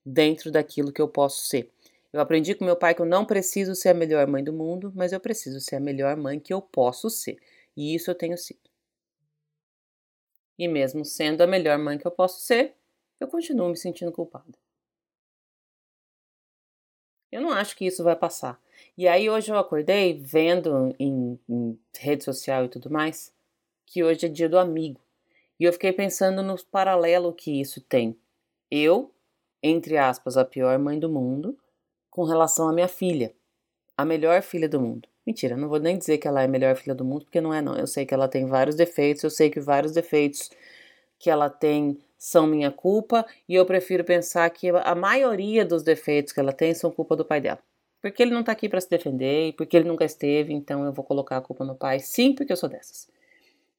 dentro 0.03 0.51
daquilo 0.51 0.91
que 0.91 1.01
eu 1.01 1.08
posso 1.08 1.46
ser. 1.46 1.72
Eu 2.12 2.20
aprendi 2.20 2.56
com 2.56 2.65
meu 2.65 2.75
pai 2.75 2.96
que 2.96 3.01
eu 3.01 3.06
não 3.06 3.25
preciso 3.25 3.75
ser 3.75 3.89
a 3.89 3.94
melhor 3.94 4.25
mãe 4.25 4.44
do 4.44 4.51
mundo, 4.51 4.91
mas 4.96 5.12
eu 5.13 5.20
preciso 5.20 5.60
ser 5.60 5.75
a 5.75 5.79
melhor 5.79 6.18
mãe 6.18 6.39
que 6.39 6.51
eu 6.51 6.62
posso 6.62 7.10
ser. 7.12 7.38
E 7.77 7.94
isso 7.94 8.10
eu 8.10 8.15
tenho 8.15 8.36
sido. 8.38 8.60
E 10.58 10.68
mesmo 10.68 11.06
sendo 11.06 11.41
a 11.41 11.48
melhor 11.48 11.77
mãe 11.77 12.00
que 12.00 12.08
eu 12.08 12.12
posso 12.12 12.41
ser, 12.41 12.74
eu 13.20 13.27
continuo 13.27 13.70
me 13.70 13.77
sentindo 13.77 14.12
culpada. 14.12 14.58
Eu 17.32 17.41
não 17.41 17.51
acho 17.51 17.77
que 17.77 17.86
isso 17.86 18.03
vai 18.03 18.15
passar. 18.15 18.60
E 18.98 19.08
aí 19.08 19.29
hoje 19.29 19.51
eu 19.51 19.58
acordei 19.58 20.18
vendo 20.20 20.96
em, 20.98 21.39
em 21.48 21.79
rede 21.96 22.24
social 22.24 22.65
e 22.65 22.70
tudo 22.70 22.89
mais 22.89 23.32
que 23.91 24.03
hoje 24.03 24.25
é 24.25 24.29
dia 24.29 24.48
do 24.48 24.58
amigo. 24.58 25.00
E 25.60 25.65
eu 25.65 25.74
fiquei 25.74 25.91
pensando 25.91 26.41
no 26.41 26.55
paralelo 26.65 27.34
que 27.34 27.60
isso 27.60 27.81
tem. 27.81 28.15
Eu 28.72 29.12
entre 29.62 29.98
aspas, 29.98 30.38
a 30.38 30.46
pior 30.46 30.77
mãe 30.79 30.98
do 31.00 31.10
mundo 31.10 31.58
com 32.10 32.24
relação 32.24 32.67
à 32.67 32.74
minha 32.74 32.88
filha, 32.88 33.34
a 33.98 34.05
melhor 34.05 34.41
filha 34.41 34.67
do 34.67 34.79
mundo. 34.79 35.08
Mentira, 35.25 35.55
não 35.55 35.69
vou 35.69 35.79
nem 35.79 35.98
dizer 35.98 36.17
que 36.17 36.27
ela 36.27 36.41
é 36.41 36.46
a 36.46 36.48
melhor 36.48 36.75
filha 36.75 36.96
do 36.96 37.05
mundo, 37.05 37.25
porque 37.25 37.41
não 37.41 37.53
é 37.53 37.62
não. 37.62 37.75
Eu 37.75 37.86
sei 37.86 38.05
que 38.05 38.13
ela 38.13 38.27
tem 38.27 38.46
vários 38.46 38.75
defeitos, 38.75 39.24
eu 39.24 39.29
sei 39.29 39.50
que 39.50 39.60
vários 39.60 39.91
defeitos 39.91 40.50
que 41.19 41.29
ela 41.29 41.50
tem 41.50 41.98
são 42.17 42.48
minha 42.48 42.72
culpa, 42.72 43.25
e 43.48 43.55
eu 43.55 43.65
prefiro 43.65 44.03
pensar 44.03 44.50
que 44.50 44.69
a 44.69 44.96
maioria 44.96 45.63
dos 45.65 45.84
defeitos 45.84 46.34
que 46.34 46.39
ela 46.39 46.51
tem 46.51 46.74
são 46.74 46.91
culpa 46.91 47.15
do 47.15 47.24
pai 47.24 47.39
dela. 47.39 47.60
Porque 48.01 48.24
ele 48.24 48.31
não 48.31 48.43
tá 48.43 48.53
aqui 48.53 48.67
para 48.67 48.79
se 48.81 48.89
defender 48.89 49.50
e 49.50 49.53
porque 49.53 49.75
ele 49.75 49.88
nunca 49.88 50.05
esteve, 50.05 50.53
então 50.53 50.86
eu 50.86 50.91
vou 50.91 51.03
colocar 51.03 51.38
a 51.38 51.41
culpa 51.41 51.65
no 51.65 51.75
pai, 51.75 52.00
sim, 52.00 52.34
porque 52.34 52.51
eu 52.51 52.58
sou 52.58 52.69
dessas. 52.69 53.10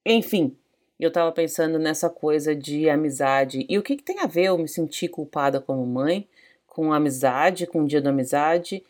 Enfim, 0.04 0.56
eu 0.98 1.10
tava 1.10 1.32
pensando 1.32 1.78
nessa 1.78 2.08
coisa 2.08 2.54
de 2.54 2.88
amizade. 2.88 3.66
E 3.68 3.78
o 3.78 3.82
que, 3.82 3.96
que 3.96 4.02
tem 4.02 4.20
a 4.20 4.26
ver 4.26 4.46
eu 4.46 4.58
me 4.58 4.68
sentir 4.68 5.08
culpada 5.08 5.60
como 5.60 5.84
mãe 5.86 6.28
com 6.66 6.92
amizade, 6.92 7.66
com 7.66 7.82
o 7.82 7.86
dia 7.86 8.00
da 8.00 8.10
amizade? 8.10 8.82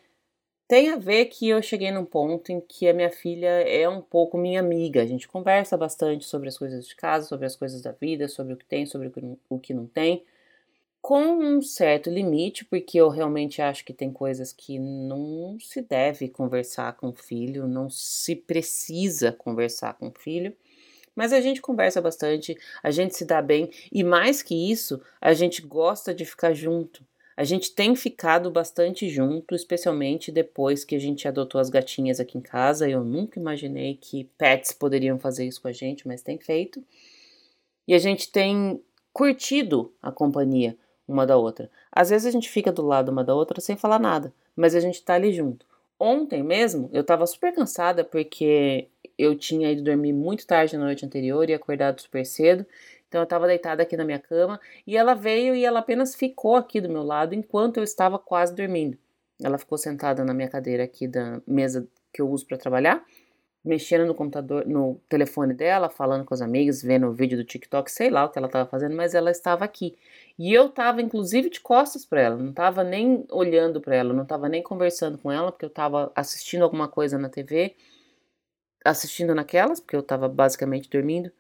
Tem 0.69 0.91
a 0.91 0.97
ver 0.97 1.27
que 1.27 1.49
eu 1.49 1.61
cheguei 1.61 1.91
num 1.91 2.05
ponto 2.05 2.53
em 2.53 2.61
que 2.61 2.89
a 2.89 2.95
minha 2.95 3.11
filha 3.11 3.49
é 3.49 3.89
um 3.89 4.01
pouco 4.01 4.39
minha 4.39 4.61
amiga. 4.61 5.03
A 5.03 5.07
gente 5.07 5.27
conversa 5.27 5.77
bastante 5.77 6.25
sobre 6.25 6.49
as 6.49 6.57
coisas 6.57 6.87
de 6.87 6.95
casa, 6.95 7.27
sobre 7.27 7.47
as 7.47 7.57
coisas 7.57 7.83
da 7.83 7.91
vida, 7.91 8.29
sobre 8.29 8.53
o 8.53 8.57
que 8.57 8.65
tem, 8.65 8.87
sobre 8.87 9.11
o 9.49 9.59
que 9.59 9.75
não 9.75 9.87
tem, 9.87 10.23
com 11.03 11.23
um 11.23 11.63
certo 11.63 12.11
limite, 12.11 12.65
porque 12.65 12.99
eu 13.01 13.09
realmente 13.09 13.61
acho 13.61 13.85
que 13.85 13.93
tem 13.93 14.13
coisas 14.13 14.53
que 14.53 14.79
não 14.79 15.59
se 15.59 15.83
deve 15.83 16.29
conversar 16.29 16.97
com 16.97 17.09
o 17.09 17.15
filho, 17.15 17.67
não 17.67 17.91
se 17.91 18.37
precisa 18.37 19.33
conversar 19.33 19.95
com 19.95 20.09
o 20.09 20.15
filho. 20.17 20.55
Mas 21.15 21.33
a 21.33 21.41
gente 21.41 21.61
conversa 21.61 22.01
bastante, 22.01 22.57
a 22.83 22.91
gente 22.91 23.15
se 23.17 23.25
dá 23.25 23.43
bem 23.43 23.71
e 23.93 24.03
mais 24.03 24.43
que 24.43 24.71
isso, 24.71 25.01
a 25.21 25.33
gente 25.33 25.63
gosta 25.63 26.15
de 26.15 26.25
ficar 26.25 26.53
junto. 26.55 27.05
A 27.37 27.45
gente 27.45 27.75
tem 27.75 27.97
ficado 27.97 28.51
bastante 28.51 29.09
junto, 29.09 29.55
especialmente 29.55 30.31
depois 30.31 30.85
que 30.85 30.95
a 30.95 30.99
gente 30.99 31.27
adotou 31.27 31.59
as 31.59 31.71
gatinhas 31.71 32.21
aqui 32.21 32.37
em 32.37 32.43
casa. 32.43 32.87
Eu 32.87 33.03
nunca 33.03 33.41
imaginei 33.41 33.95
que 33.95 34.25
pets 34.37 34.73
poderiam 34.73 35.19
fazer 35.19 35.47
isso 35.47 35.63
com 35.63 35.69
a 35.69 35.73
gente, 35.73 36.07
mas 36.07 36.21
tem 36.21 36.39
feito. 36.39 36.85
E 37.89 37.95
a 37.95 37.99
gente 37.99 38.31
tem 38.31 38.83
curtido 39.11 39.91
a 40.03 40.13
companhia 40.13 40.77
uma 41.09 41.27
da 41.27 41.37
outra. 41.37 41.71
Às 41.91 42.11
vezes 42.11 42.27
a 42.27 42.31
gente 42.31 42.49
fica 42.49 42.71
do 42.71 42.87
lado 42.87 43.11
uma 43.11 43.25
da 43.25 43.35
outra 43.35 43.61
sem 43.61 43.77
falar 43.77 43.99
nada, 43.99 44.35
mas 44.55 44.75
a 44.75 44.81
gente 44.81 45.03
tá 45.03 45.15
ali 45.15 45.33
junto. 45.33 45.65
Ontem 45.99 46.43
mesmo 46.43 46.89
eu 46.93 47.03
tava 47.03 47.27
super 47.27 47.55
cansada 47.55 48.05
porque 48.05 48.89
eu 49.21 49.37
tinha 49.37 49.71
ido 49.71 49.83
dormir 49.83 50.13
muito 50.13 50.47
tarde 50.47 50.77
na 50.77 50.85
noite 50.85 51.05
anterior 51.05 51.49
e 51.49 51.55
acordado 51.55 52.01
super 52.01 52.25
cedo. 52.25 52.65
Então 53.09 53.21
eu 53.21 53.25
estava 53.25 53.47
deitada 53.47 53.83
aqui 53.83 53.97
na 53.97 54.05
minha 54.05 54.21
cama 54.21 54.61
e 54.87 54.97
ela 54.97 55.15
veio 55.15 55.55
e 55.55 55.65
ela 55.65 55.81
apenas 55.81 56.15
ficou 56.15 56.55
aqui 56.55 56.81
do 56.81 56.89
meu 56.89 57.03
lado 57.03 57.35
enquanto 57.35 57.79
eu 57.79 57.83
estava 57.83 58.19
quase 58.19 58.55
dormindo. 58.55 58.97
Ela 59.43 59.59
ficou 59.59 59.77
sentada 59.77 60.25
na 60.25 60.33
minha 60.33 60.49
cadeira 60.49 60.85
aqui 60.85 61.09
da 61.09 61.41
mesa 61.47 61.89
que 62.13 62.23
eu 62.23 62.31
uso 62.31 62.47
para 62.47 62.57
trabalhar, 62.57 63.05
mexendo 63.65 64.07
no 64.07 64.15
computador, 64.15 64.67
no 64.67 65.01
telefone 65.09 65.55
dela, 65.55 65.89
falando 65.91 66.25
com 66.25 66.35
os 66.35 66.41
amigos, 66.41 66.83
vendo 66.83 67.09
o 67.09 67.13
vídeo 67.13 67.37
do 67.37 67.45
TikTok, 67.45 67.91
sei 67.91 68.11
lá 68.11 68.25
o 68.25 68.29
que 68.29 68.39
ela 68.39 68.47
estava 68.47 68.69
fazendo, 68.69 68.95
mas 68.95 69.15
ela 69.15 69.31
estava 69.31 69.65
aqui. 69.65 69.97
E 70.39 70.53
eu 70.53 70.67
estava 70.67 71.03
inclusive 71.03 71.51
de 71.51 71.61
costas 71.61 72.05
para 72.05 72.21
ela, 72.21 72.37
não 72.37 72.51
estava 72.51 72.85
nem 72.85 73.25
olhando 73.31 73.81
para 73.81 73.97
ela, 73.97 74.15
não 74.15 74.23
estava 74.23 74.49
nem 74.49 74.63
conversando 74.63 75.19
com 75.19 75.33
ela, 75.33 75.51
porque 75.51 75.65
eu 75.65 75.69
estava 75.71 76.13
assistindo 76.15 76.63
alguma 76.63 76.89
coisa 76.89 77.19
na 77.19 77.29
TV, 77.29 77.75
assistindo 78.85 79.35
naquelas, 79.35 79.81
porque 79.81 79.97
eu 79.97 80.01
estava 80.01 80.29
basicamente 80.29 80.89
dormindo 80.89 81.31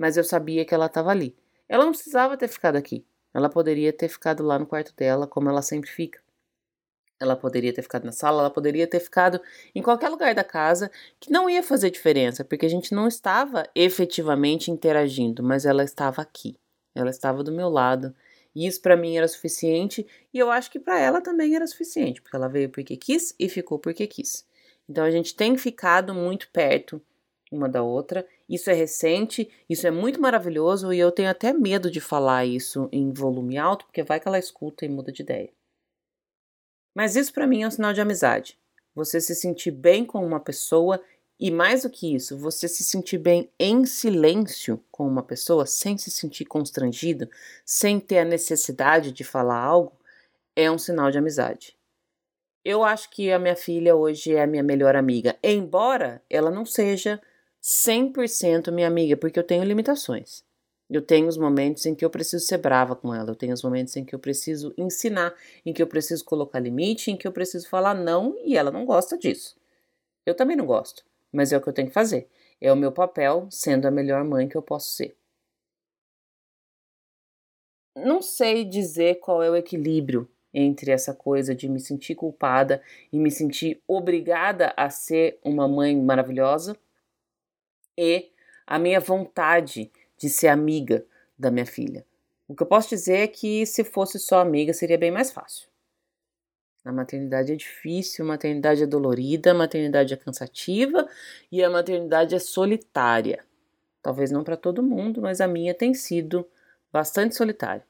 mas 0.00 0.16
eu 0.16 0.24
sabia 0.24 0.64
que 0.64 0.72
ela 0.72 0.86
estava 0.86 1.10
ali. 1.10 1.36
Ela 1.68 1.84
não 1.84 1.92
precisava 1.92 2.34
ter 2.34 2.48
ficado 2.48 2.76
aqui. 2.76 3.04
Ela 3.34 3.50
poderia 3.50 3.92
ter 3.92 4.08
ficado 4.08 4.42
lá 4.42 4.58
no 4.58 4.64
quarto 4.64 4.94
dela, 4.96 5.26
como 5.26 5.50
ela 5.50 5.60
sempre 5.60 5.90
fica. 5.90 6.22
Ela 7.20 7.36
poderia 7.36 7.70
ter 7.70 7.82
ficado 7.82 8.04
na 8.04 8.12
sala, 8.12 8.40
ela 8.40 8.50
poderia 8.50 8.86
ter 8.86 8.98
ficado 8.98 9.38
em 9.74 9.82
qualquer 9.82 10.08
lugar 10.08 10.34
da 10.34 10.42
casa, 10.42 10.90
que 11.20 11.30
não 11.30 11.50
ia 11.50 11.62
fazer 11.62 11.90
diferença, 11.90 12.42
porque 12.42 12.64
a 12.64 12.68
gente 12.68 12.94
não 12.94 13.06
estava 13.06 13.68
efetivamente 13.74 14.70
interagindo, 14.70 15.42
mas 15.42 15.66
ela 15.66 15.84
estava 15.84 16.22
aqui. 16.22 16.56
Ela 16.94 17.10
estava 17.10 17.44
do 17.44 17.52
meu 17.52 17.68
lado. 17.68 18.14
E 18.54 18.66
isso 18.66 18.80
para 18.80 18.96
mim 18.96 19.18
era 19.18 19.28
suficiente, 19.28 20.06
e 20.32 20.38
eu 20.38 20.50
acho 20.50 20.70
que 20.70 20.80
para 20.80 20.98
ela 20.98 21.20
também 21.20 21.54
era 21.54 21.66
suficiente, 21.66 22.22
porque 22.22 22.34
ela 22.34 22.48
veio 22.48 22.70
porque 22.70 22.96
quis 22.96 23.34
e 23.38 23.50
ficou 23.50 23.78
porque 23.78 24.06
quis. 24.06 24.46
Então 24.90 25.04
a 25.04 25.10
gente 25.10 25.36
tem 25.36 25.56
ficado 25.56 26.12
muito 26.12 26.50
perto 26.50 27.00
uma 27.52 27.68
da 27.68 27.80
outra. 27.80 28.26
Isso 28.48 28.68
é 28.70 28.72
recente, 28.72 29.48
isso 29.68 29.86
é 29.86 29.90
muito 29.90 30.20
maravilhoso 30.20 30.92
e 30.92 30.98
eu 30.98 31.12
tenho 31.12 31.30
até 31.30 31.52
medo 31.52 31.88
de 31.88 32.00
falar 32.00 32.44
isso 32.44 32.88
em 32.90 33.12
volume 33.12 33.56
alto, 33.56 33.84
porque 33.86 34.02
vai 34.02 34.18
que 34.18 34.26
ela 34.26 34.38
escuta 34.38 34.84
e 34.84 34.88
muda 34.88 35.12
de 35.12 35.22
ideia. 35.22 35.48
Mas 36.92 37.14
isso 37.14 37.32
para 37.32 37.46
mim 37.46 37.62
é 37.62 37.68
um 37.68 37.70
sinal 37.70 37.92
de 37.92 38.00
amizade. 38.00 38.58
Você 38.92 39.20
se 39.20 39.36
sentir 39.36 39.70
bem 39.70 40.04
com 40.04 40.26
uma 40.26 40.40
pessoa 40.40 41.00
e 41.38 41.52
mais 41.52 41.84
do 41.84 41.90
que 41.90 42.12
isso, 42.12 42.36
você 42.36 42.66
se 42.66 42.82
sentir 42.82 43.16
bem 43.16 43.48
em 43.58 43.86
silêncio 43.86 44.82
com 44.90 45.06
uma 45.06 45.22
pessoa, 45.22 45.64
sem 45.66 45.96
se 45.96 46.10
sentir 46.10 46.44
constrangido, 46.44 47.30
sem 47.64 48.00
ter 48.00 48.18
a 48.18 48.24
necessidade 48.24 49.12
de 49.12 49.22
falar 49.22 49.58
algo, 49.58 49.96
é 50.54 50.68
um 50.70 50.76
sinal 50.76 51.10
de 51.10 51.16
amizade. 51.16 51.79
Eu 52.70 52.84
acho 52.84 53.10
que 53.10 53.32
a 53.32 53.38
minha 53.40 53.56
filha 53.56 53.96
hoje 53.96 54.32
é 54.32 54.44
a 54.44 54.46
minha 54.46 54.62
melhor 54.62 54.94
amiga, 54.94 55.36
embora 55.42 56.22
ela 56.30 56.52
não 56.52 56.64
seja 56.64 57.20
100% 57.60 58.70
minha 58.70 58.86
amiga, 58.86 59.16
porque 59.16 59.40
eu 59.40 59.42
tenho 59.42 59.64
limitações. 59.64 60.44
Eu 60.88 61.02
tenho 61.02 61.26
os 61.26 61.36
momentos 61.36 61.84
em 61.84 61.96
que 61.96 62.04
eu 62.04 62.10
preciso 62.10 62.46
ser 62.46 62.58
brava 62.58 62.94
com 62.94 63.12
ela, 63.12 63.28
eu 63.28 63.34
tenho 63.34 63.52
os 63.52 63.64
momentos 63.64 63.96
em 63.96 64.04
que 64.04 64.14
eu 64.14 64.20
preciso 64.20 64.72
ensinar, 64.78 65.34
em 65.66 65.72
que 65.72 65.82
eu 65.82 65.86
preciso 65.88 66.24
colocar 66.24 66.60
limite, 66.60 67.10
em 67.10 67.16
que 67.16 67.26
eu 67.26 67.32
preciso 67.32 67.68
falar 67.68 67.92
não 67.92 68.36
e 68.44 68.56
ela 68.56 68.70
não 68.70 68.86
gosta 68.86 69.18
disso. 69.18 69.56
Eu 70.24 70.36
também 70.36 70.56
não 70.56 70.64
gosto, 70.64 71.04
mas 71.32 71.52
é 71.52 71.56
o 71.56 71.60
que 71.60 71.68
eu 71.68 71.72
tenho 71.72 71.88
que 71.88 71.94
fazer. 71.94 72.28
É 72.60 72.72
o 72.72 72.76
meu 72.76 72.92
papel 72.92 73.48
sendo 73.50 73.86
a 73.88 73.90
melhor 73.90 74.22
mãe 74.22 74.48
que 74.48 74.56
eu 74.56 74.62
posso 74.62 74.90
ser. 74.90 75.16
Não 77.96 78.22
sei 78.22 78.64
dizer 78.64 79.16
qual 79.16 79.42
é 79.42 79.50
o 79.50 79.56
equilíbrio 79.56 80.30
entre 80.52 80.90
essa 80.90 81.14
coisa 81.14 81.54
de 81.54 81.68
me 81.68 81.80
sentir 81.80 82.14
culpada 82.14 82.82
e 83.12 83.18
me 83.18 83.30
sentir 83.30 83.82
obrigada 83.86 84.72
a 84.76 84.90
ser 84.90 85.38
uma 85.44 85.68
mãe 85.68 85.96
maravilhosa 85.96 86.76
e 87.96 88.30
a 88.66 88.78
minha 88.78 89.00
vontade 89.00 89.90
de 90.16 90.28
ser 90.28 90.48
amiga 90.48 91.04
da 91.38 91.50
minha 91.50 91.66
filha. 91.66 92.04
O 92.46 92.54
que 92.54 92.62
eu 92.62 92.66
posso 92.66 92.88
dizer 92.88 93.18
é 93.18 93.26
que 93.28 93.64
se 93.64 93.84
fosse 93.84 94.18
só 94.18 94.40
amiga 94.40 94.72
seria 94.72 94.98
bem 94.98 95.10
mais 95.10 95.30
fácil. 95.30 95.68
A 96.84 96.92
maternidade 96.92 97.52
é 97.52 97.56
difícil, 97.56 98.24
a 98.24 98.28
maternidade 98.28 98.82
é 98.82 98.86
dolorida, 98.86 99.50
a 99.50 99.54
maternidade 99.54 100.14
é 100.14 100.16
cansativa 100.16 101.08
e 101.52 101.62
a 101.62 101.68
maternidade 101.68 102.34
é 102.34 102.38
solitária. 102.38 103.44
Talvez 104.02 104.30
não 104.30 104.42
para 104.42 104.56
todo 104.56 104.82
mundo, 104.82 105.20
mas 105.20 105.40
a 105.40 105.46
minha 105.46 105.74
tem 105.74 105.92
sido 105.92 106.46
bastante 106.90 107.36
solitária. 107.36 107.84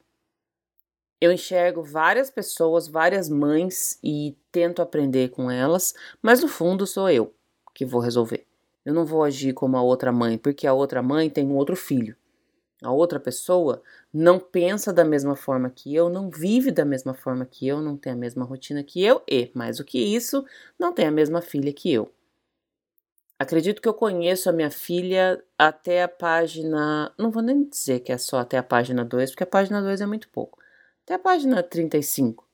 Eu 1.21 1.31
enxergo 1.31 1.83
várias 1.83 2.31
pessoas, 2.31 2.87
várias 2.87 3.29
mães 3.29 3.99
e 4.03 4.35
tento 4.51 4.81
aprender 4.81 5.29
com 5.29 5.51
elas, 5.51 5.93
mas 6.19 6.41
no 6.41 6.47
fundo 6.47 6.87
sou 6.87 7.07
eu 7.11 7.31
que 7.75 7.85
vou 7.85 8.01
resolver. 8.01 8.47
Eu 8.83 8.91
não 8.95 9.05
vou 9.05 9.23
agir 9.23 9.53
como 9.53 9.77
a 9.77 9.83
outra 9.83 10.11
mãe, 10.11 10.35
porque 10.35 10.65
a 10.65 10.73
outra 10.73 11.03
mãe 11.03 11.29
tem 11.29 11.45
um 11.45 11.55
outro 11.55 11.75
filho. 11.75 12.15
A 12.81 12.91
outra 12.91 13.19
pessoa 13.19 13.83
não 14.11 14.39
pensa 14.39 14.91
da 14.91 15.05
mesma 15.05 15.35
forma 15.35 15.69
que 15.69 15.93
eu, 15.93 16.09
não 16.09 16.31
vive 16.31 16.71
da 16.71 16.83
mesma 16.83 17.13
forma 17.13 17.45
que 17.45 17.67
eu, 17.67 17.79
não 17.79 17.95
tem 17.95 18.13
a 18.13 18.15
mesma 18.15 18.43
rotina 18.43 18.83
que 18.83 19.03
eu 19.03 19.21
e, 19.29 19.51
mais 19.53 19.77
do 19.77 19.85
que 19.85 19.99
isso, 19.99 20.43
não 20.79 20.91
tem 20.91 21.05
a 21.05 21.11
mesma 21.11 21.39
filha 21.39 21.71
que 21.71 21.93
eu. 21.93 22.11
Acredito 23.37 23.81
que 23.81 23.87
eu 23.87 23.93
conheço 23.93 24.49
a 24.49 24.53
minha 24.53 24.71
filha 24.71 25.43
até 25.57 26.01
a 26.01 26.07
página. 26.07 27.13
Não 27.17 27.29
vou 27.29 27.43
nem 27.43 27.63
dizer 27.63 27.99
que 27.99 28.11
é 28.11 28.17
só 28.17 28.39
até 28.39 28.57
a 28.57 28.63
página 28.63 29.05
2, 29.05 29.31
porque 29.31 29.43
a 29.43 29.47
página 29.47 29.81
2 29.81 30.01
é 30.01 30.05
muito 30.07 30.27
pouco. 30.29 30.60
Até 31.11 31.15
a 31.17 31.19
página 31.19 31.61
35, 31.61 32.47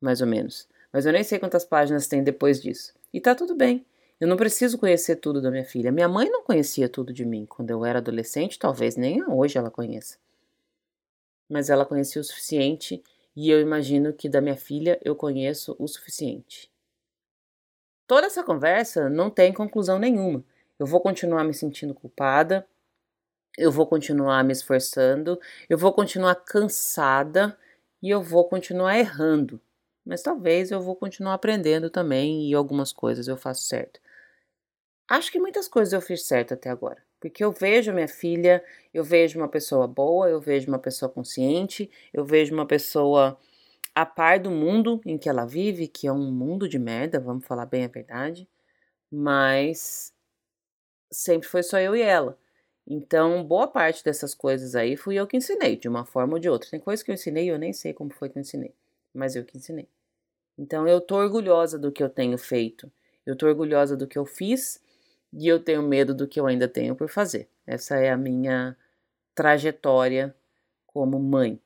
mais 0.00 0.20
ou 0.20 0.26
menos. 0.26 0.68
Mas 0.92 1.06
eu 1.06 1.12
nem 1.12 1.22
sei 1.22 1.38
quantas 1.38 1.64
páginas 1.64 2.08
tem 2.08 2.20
depois 2.20 2.60
disso. 2.60 2.92
E 3.14 3.20
tá 3.20 3.32
tudo 3.32 3.54
bem. 3.54 3.86
Eu 4.20 4.26
não 4.26 4.36
preciso 4.36 4.76
conhecer 4.76 5.14
tudo 5.14 5.40
da 5.40 5.52
minha 5.52 5.64
filha. 5.64 5.92
Minha 5.92 6.08
mãe 6.08 6.28
não 6.28 6.42
conhecia 6.42 6.88
tudo 6.88 7.12
de 7.12 7.24
mim 7.24 7.46
quando 7.46 7.70
eu 7.70 7.84
era 7.84 8.00
adolescente, 8.00 8.58
talvez 8.58 8.96
nem 8.96 9.22
hoje 9.30 9.56
ela 9.56 9.70
conheça. 9.70 10.18
Mas 11.48 11.70
ela 11.70 11.86
conhecia 11.86 12.20
o 12.20 12.24
suficiente 12.24 13.00
e 13.36 13.48
eu 13.48 13.60
imagino 13.60 14.12
que 14.12 14.28
da 14.28 14.40
minha 14.40 14.56
filha 14.56 14.98
eu 15.04 15.14
conheço 15.14 15.76
o 15.78 15.86
suficiente. 15.86 16.68
Toda 18.08 18.26
essa 18.26 18.42
conversa 18.42 19.08
não 19.08 19.30
tem 19.30 19.52
conclusão 19.52 20.00
nenhuma. 20.00 20.44
Eu 20.76 20.86
vou 20.86 21.00
continuar 21.00 21.44
me 21.44 21.54
sentindo 21.54 21.94
culpada, 21.94 22.66
eu 23.56 23.70
vou 23.70 23.86
continuar 23.86 24.42
me 24.42 24.52
esforçando, 24.52 25.38
eu 25.70 25.78
vou 25.78 25.92
continuar 25.92 26.34
cansada 26.34 27.56
e 28.02 28.10
eu 28.10 28.22
vou 28.22 28.48
continuar 28.48 28.98
errando. 28.98 29.60
Mas 30.04 30.22
talvez 30.22 30.70
eu 30.70 30.80
vou 30.82 30.96
continuar 30.96 31.34
aprendendo 31.34 31.88
também 31.90 32.48
e 32.48 32.54
algumas 32.54 32.92
coisas 32.92 33.28
eu 33.28 33.36
faço 33.36 33.62
certo. 33.62 34.00
Acho 35.08 35.30
que 35.30 35.38
muitas 35.38 35.68
coisas 35.68 35.92
eu 35.92 36.00
fiz 36.00 36.24
certo 36.26 36.54
até 36.54 36.70
agora. 36.70 37.02
Porque 37.20 37.44
eu 37.44 37.52
vejo 37.52 37.92
minha 37.92 38.08
filha, 38.08 38.64
eu 38.92 39.04
vejo 39.04 39.38
uma 39.38 39.48
pessoa 39.48 39.86
boa, 39.86 40.28
eu 40.28 40.40
vejo 40.40 40.68
uma 40.68 40.78
pessoa 40.78 41.08
consciente, 41.08 41.90
eu 42.12 42.24
vejo 42.24 42.52
uma 42.52 42.66
pessoa 42.66 43.38
a 43.94 44.06
par 44.06 44.40
do 44.40 44.50
mundo 44.50 45.00
em 45.06 45.18
que 45.18 45.28
ela 45.28 45.44
vive, 45.46 45.88
que 45.88 46.06
é 46.06 46.12
um 46.12 46.32
mundo 46.32 46.68
de 46.68 46.78
merda, 46.78 47.20
vamos 47.20 47.46
falar 47.46 47.66
bem 47.66 47.84
a 47.84 47.88
verdade, 47.88 48.48
mas 49.10 50.12
sempre 51.12 51.48
foi 51.48 51.62
só 51.62 51.78
eu 51.78 51.96
e 51.96 52.02
ela. 52.02 52.38
Então, 52.86 53.44
boa 53.44 53.68
parte 53.68 54.04
dessas 54.04 54.34
coisas 54.34 54.74
aí 54.74 54.96
fui 54.96 55.14
eu 55.16 55.26
que 55.26 55.36
ensinei, 55.36 55.76
de 55.76 55.88
uma 55.88 56.04
forma 56.04 56.34
ou 56.34 56.38
de 56.38 56.48
outra. 56.48 56.70
Tem 56.70 56.80
coisas 56.80 57.02
que 57.02 57.10
eu 57.10 57.14
ensinei 57.14 57.46
e 57.46 57.48
eu 57.48 57.58
nem 57.58 57.72
sei 57.72 57.92
como 57.92 58.12
foi 58.12 58.28
que 58.28 58.38
eu 58.38 58.40
ensinei, 58.40 58.74
mas 59.14 59.36
eu 59.36 59.44
que 59.44 59.56
ensinei. 59.56 59.88
Então, 60.58 60.86
eu 60.86 61.00
tô 61.00 61.16
orgulhosa 61.16 61.78
do 61.78 61.92
que 61.92 62.02
eu 62.02 62.08
tenho 62.08 62.36
feito, 62.38 62.90
eu 63.24 63.36
tô 63.36 63.46
orgulhosa 63.46 63.96
do 63.96 64.06
que 64.06 64.18
eu 64.18 64.26
fiz 64.26 64.80
e 65.32 65.48
eu 65.48 65.58
tenho 65.60 65.82
medo 65.82 66.14
do 66.14 66.28
que 66.28 66.38
eu 66.38 66.46
ainda 66.46 66.68
tenho 66.68 66.94
por 66.94 67.08
fazer. 67.08 67.48
Essa 67.66 67.96
é 67.96 68.10
a 68.10 68.16
minha 68.16 68.76
trajetória 69.34 70.34
como 70.86 71.18
mãe. 71.18 71.60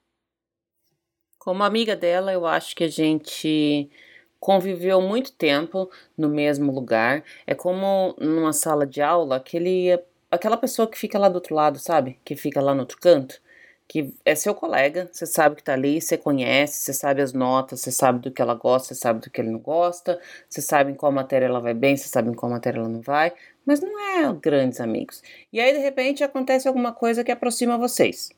Como 1.39 1.63
amiga 1.63 1.97
dela, 1.97 2.33
eu 2.33 2.47
acho 2.47 2.75
que 2.75 2.85
a 2.85 2.89
gente 2.89 3.91
conviveu 4.39 5.01
muito 5.01 5.33
tempo 5.33 5.91
no 6.17 6.29
mesmo 6.29 6.73
lugar. 6.73 7.25
É 7.47 7.55
como 7.55 8.15
numa 8.19 8.53
sala 8.53 8.87
de 8.87 9.01
aula, 9.01 9.37
aquele 9.37 9.99
aquela 10.37 10.57
pessoa 10.57 10.89
que 10.89 10.99
fica 10.99 11.19
lá 11.19 11.29
do 11.29 11.37
outro 11.37 11.55
lado, 11.55 11.79
sabe? 11.79 12.19
Que 12.25 12.37
fica 12.37 12.61
lá 12.61 12.75
no 12.75 12.81
outro 12.81 12.99
canto, 12.99 13.41
que 13.89 14.15
é 14.25 14.35
seu 14.35 14.55
colega, 14.55 15.09
você 15.13 15.27
sabe 15.27 15.57
que 15.57 15.63
tá 15.63 15.73
ali, 15.73 16.01
você 16.01 16.17
conhece, 16.17 16.81
você 16.81 16.93
sabe 16.93 17.23
as 17.23 17.33
notas, 17.33 17.81
você 17.81 17.93
sabe 17.93 18.21
do 18.21 18.31
que 18.31 18.43
ela 18.43 18.55
gosta, 18.55 18.95
você 18.95 19.01
sabe 19.01 19.21
do 19.21 19.31
que 19.31 19.41
ele 19.41 19.51
não 19.51 19.61
gosta, 19.61 20.21
você 20.49 20.61
sabe 20.61 20.93
em 20.93 20.95
qual 20.95 21.13
matéria 21.13 21.47
ela 21.47 21.61
vai 21.61 21.75
bem, 21.75 21.97
você 21.97 22.09
sabe 22.09 22.31
em 22.31 22.35
qual 22.35 22.51
matéria 22.51 22.81
ela 22.81 22.89
não 22.89 23.01
vai, 23.01 23.33
mas 23.65 23.81
não 23.81 23.99
é 23.99 24.33
grandes 24.35 24.81
amigos. 24.81 25.23
E 25.53 25.61
aí 25.61 25.73
de 25.73 25.79
repente 25.79 26.25
acontece 26.25 26.67
alguma 26.67 26.93
coisa 26.93 27.23
que 27.23 27.31
aproxima 27.31 27.79
vocês. 27.79 28.31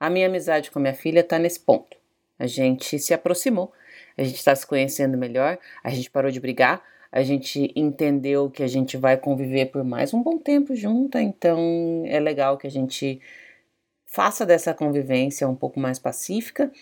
A 0.00 0.08
minha 0.08 0.26
amizade 0.26 0.70
com 0.70 0.78
a 0.78 0.82
minha 0.82 0.94
filha 0.94 1.22
tá 1.22 1.38
nesse 1.38 1.60
ponto. 1.60 1.96
A 2.38 2.46
gente 2.46 2.98
se 2.98 3.12
aproximou, 3.12 3.72
a 4.16 4.22
gente 4.22 4.36
está 4.36 4.54
se 4.54 4.66
conhecendo 4.66 5.18
melhor, 5.18 5.58
a 5.84 5.90
gente 5.90 6.10
parou 6.10 6.30
de 6.30 6.40
brigar, 6.40 6.82
a 7.12 7.22
gente 7.22 7.70
entendeu 7.76 8.50
que 8.50 8.62
a 8.62 8.66
gente 8.66 8.96
vai 8.96 9.18
conviver 9.18 9.66
por 9.66 9.84
mais 9.84 10.14
um 10.14 10.22
bom 10.22 10.38
tempo 10.38 10.74
junto, 10.74 11.18
então 11.18 12.02
é 12.06 12.18
legal 12.18 12.56
que 12.56 12.66
a 12.66 12.70
gente 12.70 13.20
faça 14.06 14.46
dessa 14.46 14.72
convivência 14.72 15.46
um 15.46 15.54
pouco 15.54 15.78
mais 15.78 15.98
pacífica 15.98 16.72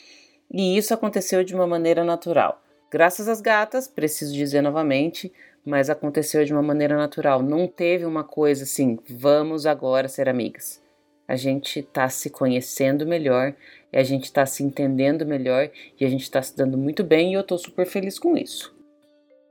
e 0.49 0.79
isso 0.79 0.95
aconteceu 0.95 1.43
de 1.43 1.53
uma 1.53 1.67
maneira 1.67 2.05
natural. 2.05 2.63
Graças 2.89 3.29
às 3.29 3.41
gatas, 3.41 3.89
preciso 3.89 4.33
dizer 4.33 4.63
novamente, 4.63 5.33
mas 5.65 5.91
aconteceu 5.91 6.45
de 6.45 6.53
uma 6.53 6.63
maneira 6.63 6.97
natural. 6.97 7.43
Não 7.43 7.67
teve 7.67 8.05
uma 8.05 8.23
coisa 8.23 8.63
assim, 8.63 8.99
vamos 9.09 9.67
agora 9.67 10.09
ser 10.09 10.29
amigas. 10.29 10.81
A 11.27 11.35
gente 11.35 11.81
está 11.81 12.09
se 12.09 12.31
conhecendo 12.31 13.07
melhor, 13.07 13.55
a 13.93 14.03
gente 14.05 14.25
está 14.25 14.47
se 14.47 14.63
entendendo 14.63 15.27
melhor 15.27 15.71
e 16.01 16.05
a 16.05 16.09
gente 16.09 16.23
está 16.23 16.41
se 16.41 16.57
dando 16.57 16.79
muito 16.79 17.03
bem 17.03 17.33
e 17.33 17.35
eu 17.35 17.41
estou 17.41 17.59
super 17.59 17.87
feliz 17.87 18.19
com 18.19 18.37
isso. 18.37 18.80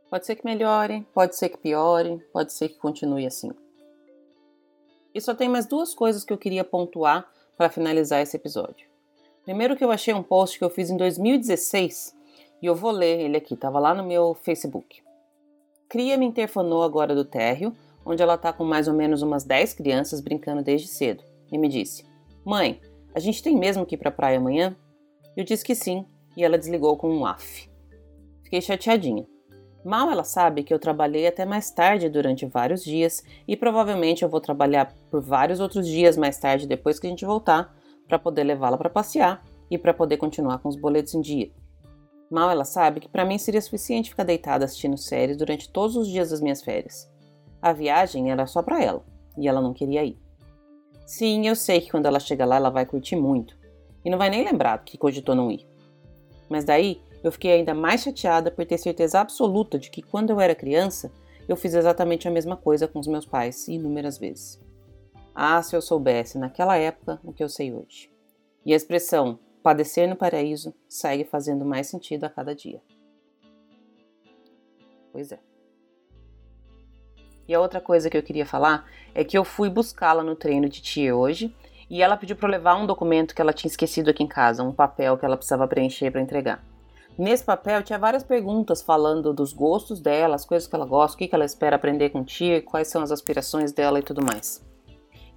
Pode 0.10 0.26
ser 0.26 0.36
que 0.36 0.46
melhore, 0.46 1.06
pode 1.14 1.36
ser 1.36 1.50
que 1.50 1.58
piore, 1.58 2.20
pode 2.34 2.52
ser 2.52 2.70
que 2.70 2.80
continue 2.80 3.26
assim. 3.26 3.52
E 5.14 5.22
só 5.22 5.36
tem 5.36 5.48
mais 5.48 5.66
duas 5.66 5.94
coisas 5.94 6.24
que 6.24 6.34
eu 6.34 6.38
queria 6.38 6.64
pontuar 6.64 7.30
para 7.56 7.70
finalizar 7.70 8.22
esse 8.22 8.36
episódio. 8.36 8.88
Primeiro 9.44 9.76
que 9.76 9.84
eu 9.84 9.92
achei 9.92 10.14
um 10.14 10.24
post 10.24 10.58
que 10.58 10.64
eu 10.64 10.70
fiz 10.70 10.90
em 10.90 10.98
2016 10.98 12.16
e 12.62 12.66
eu 12.66 12.76
vou 12.76 12.92
ler 12.92 13.20
ele 13.20 13.38
aqui, 13.38 13.54
estava 13.54 13.80
lá 13.80 13.94
no 13.94 14.04
meu 14.04 14.34
Facebook. 14.34 15.02
Cria 15.88 16.18
me 16.18 16.26
interfonou 16.26 16.84
agora 16.84 17.16
do 17.16 17.26
térreo, 17.26 17.76
onde 18.06 18.22
ela 18.22 18.36
está 18.36 18.52
com 18.52 18.64
mais 18.64 18.88
ou 18.88 18.94
menos 18.94 19.22
umas 19.22 19.44
10 19.44 19.74
crianças 19.74 20.22
brincando 20.22 20.62
desde 20.62 20.88
cedo, 20.88 21.24
e 21.52 21.58
me 21.58 21.68
disse: 21.68 22.06
Mãe, 22.46 22.80
a 23.14 23.20
gente 23.20 23.42
tem 23.42 23.58
mesmo 23.58 23.86
que 23.86 23.96
ir 23.96 23.98
para 23.98 24.10
a 24.10 24.14
praia 24.14 24.38
amanhã? 24.38 24.76
Eu 25.36 25.44
disse 25.44 25.64
que 25.64 25.74
sim, 25.74 26.06
e 26.38 26.44
ela 26.44 26.58
desligou 26.58 26.96
com 26.98 27.10
um 27.10 27.26
af. 27.26 27.70
Fiquei 28.44 28.62
chateadinha. 28.62 29.26
Mal 29.84 30.12
ela 30.12 30.24
sabe 30.24 30.64
que 30.64 30.74
eu 30.74 30.80
trabalhei 30.80 31.26
até 31.26 31.46
mais 31.46 31.72
tarde 31.72 32.10
durante 32.10 32.46
vários 32.46 32.84
dias 32.84 33.24
e 33.48 33.56
provavelmente 33.56 34.24
eu 34.24 34.30
vou 34.30 34.42
trabalhar 34.42 34.94
por 35.10 35.22
vários 35.22 35.60
outros 35.60 35.88
dias 35.88 36.18
mais 36.18 36.38
tarde 36.38 36.68
depois 36.68 37.00
que 37.00 37.08
a 37.08 37.10
gente 37.10 37.26
voltar 37.26 37.74
para 38.08 38.20
poder 38.20 38.44
levá-la 38.44 38.78
para 38.78 38.90
passear 38.90 39.42
e 39.72 39.78
para 39.78 39.94
poder 39.94 40.18
continuar 40.18 40.60
com 40.60 40.68
os 40.68 40.76
boletos 40.76 41.14
em 41.14 41.22
dia. 41.22 41.50
Mal 42.30 42.52
ela 42.52 42.66
sabe 42.66 43.00
que 43.00 43.08
para 43.08 43.24
mim 43.24 43.38
seria 43.38 43.62
suficiente 43.62 44.10
ficar 44.10 44.24
deitada 44.24 44.66
assistindo 44.66 44.98
séries 44.98 45.38
durante 45.38 45.70
todos 45.70 45.96
os 45.96 46.08
dias 46.08 46.30
das 46.30 46.42
minhas 46.42 46.62
férias. 46.62 47.10
A 47.62 47.72
viagem 47.72 48.32
era 48.32 48.46
só 48.46 48.62
para 48.62 48.84
ela 48.84 49.04
e 49.38 49.48
ela 49.48 49.62
não 49.62 49.74
queria 49.74 50.04
ir. 50.04 50.18
Sim, 51.06 51.48
eu 51.48 51.56
sei 51.56 51.82
que 51.82 51.90
quando 51.90 52.06
ela 52.06 52.20
chegar 52.20 52.46
lá 52.46 52.58
ela 52.58 52.70
vai 52.70 52.86
curtir 52.86 53.16
muito 53.16 53.58
e 54.04 54.10
não 54.10 54.18
vai 54.18 54.30
nem 54.30 54.44
lembrar 54.44 54.84
que 54.84 54.98
cogitou 54.98 55.34
não 55.34 55.50
ir. 55.50 55.66
Mas 56.50 56.66
daí 56.66 57.02
eu 57.24 57.32
fiquei 57.32 57.52
ainda 57.52 57.74
mais 57.74 58.02
chateada 58.02 58.50
por 58.50 58.66
ter 58.66 58.78
certeza 58.78 59.20
absoluta 59.20 59.78
de 59.78 59.90
que 59.90 60.02
quando 60.02 60.30
eu 60.30 60.40
era 60.40 60.56
criança, 60.56 61.12
eu 61.48 61.56
fiz 61.56 61.74
exatamente 61.74 62.28
a 62.28 62.32
mesma 62.32 62.56
coisa 62.56 62.88
com 62.88 63.00
os 63.00 63.08
meus 63.08 63.26
pais 63.26 63.68
inúmeras 63.68 64.18
vezes. 64.18 64.62
Ah, 65.34 65.62
se 65.62 65.76
eu 65.76 65.82
soubesse 65.82 66.38
naquela 66.38 66.78
época 66.78 67.20
o 67.24 67.34
que 67.34 67.44
eu 67.44 67.50
sei 67.50 67.74
hoje. 67.74 68.12
E 68.66 68.74
a 68.74 68.76
expressão 68.76 69.40
padecer 69.64 70.08
no 70.08 70.16
paraíso 70.16 70.74
segue 70.88 71.24
fazendo 71.24 71.66
mais 71.66 71.88
sentido 71.88 72.24
a 72.26 72.30
cada 72.30 72.56
dia. 72.56 72.82
Pois 75.12 75.32
é. 75.32 75.40
E 77.48 77.54
a 77.54 77.60
outra 77.60 77.82
coisa 77.82 78.10
que 78.10 78.18
eu 78.18 78.22
queria 78.22 78.46
falar 78.46 78.88
é 79.14 79.24
que 79.24 79.38
eu 79.38 79.44
fui 79.44 79.70
buscá-la 79.70 80.24
no 80.24 80.36
treino 80.36 80.70
de 80.70 80.82
tia 80.82 81.16
hoje 81.16 81.54
e 81.90 82.04
ela 82.04 82.16
pediu 82.16 82.36
para 82.36 82.48
levar 82.48 82.76
um 82.76 82.86
documento 82.86 83.34
que 83.34 83.42
ela 83.42 83.52
tinha 83.52 83.70
esquecido 83.70 84.12
aqui 84.12 84.22
em 84.22 84.28
casa, 84.28 84.62
um 84.62 84.72
papel 84.72 85.18
que 85.18 85.26
ela 85.26 85.36
precisava 85.36 85.68
preencher 85.68 86.12
para 86.12 86.22
entregar. 86.22 86.64
Nesse 87.20 87.44
papel 87.44 87.84
tinha 87.84 88.00
várias 88.00 88.24
perguntas 88.24 88.82
falando 88.82 89.34
dos 89.34 89.52
gostos 89.52 90.00
dela, 90.00 90.36
as 90.36 90.46
coisas 90.46 90.70
que 90.70 90.74
ela 90.74 90.86
gosta, 90.86 91.16
o 91.16 91.18
que 91.18 91.36
ela 91.36 91.44
espera 91.44 91.76
aprender 91.76 92.12
com 92.12 92.24
quais 92.66 92.88
são 92.88 93.02
as 93.04 93.12
aspirações 93.12 93.74
dela 93.74 94.00
e 94.00 94.02
tudo 94.02 94.24
mais. 94.24 94.66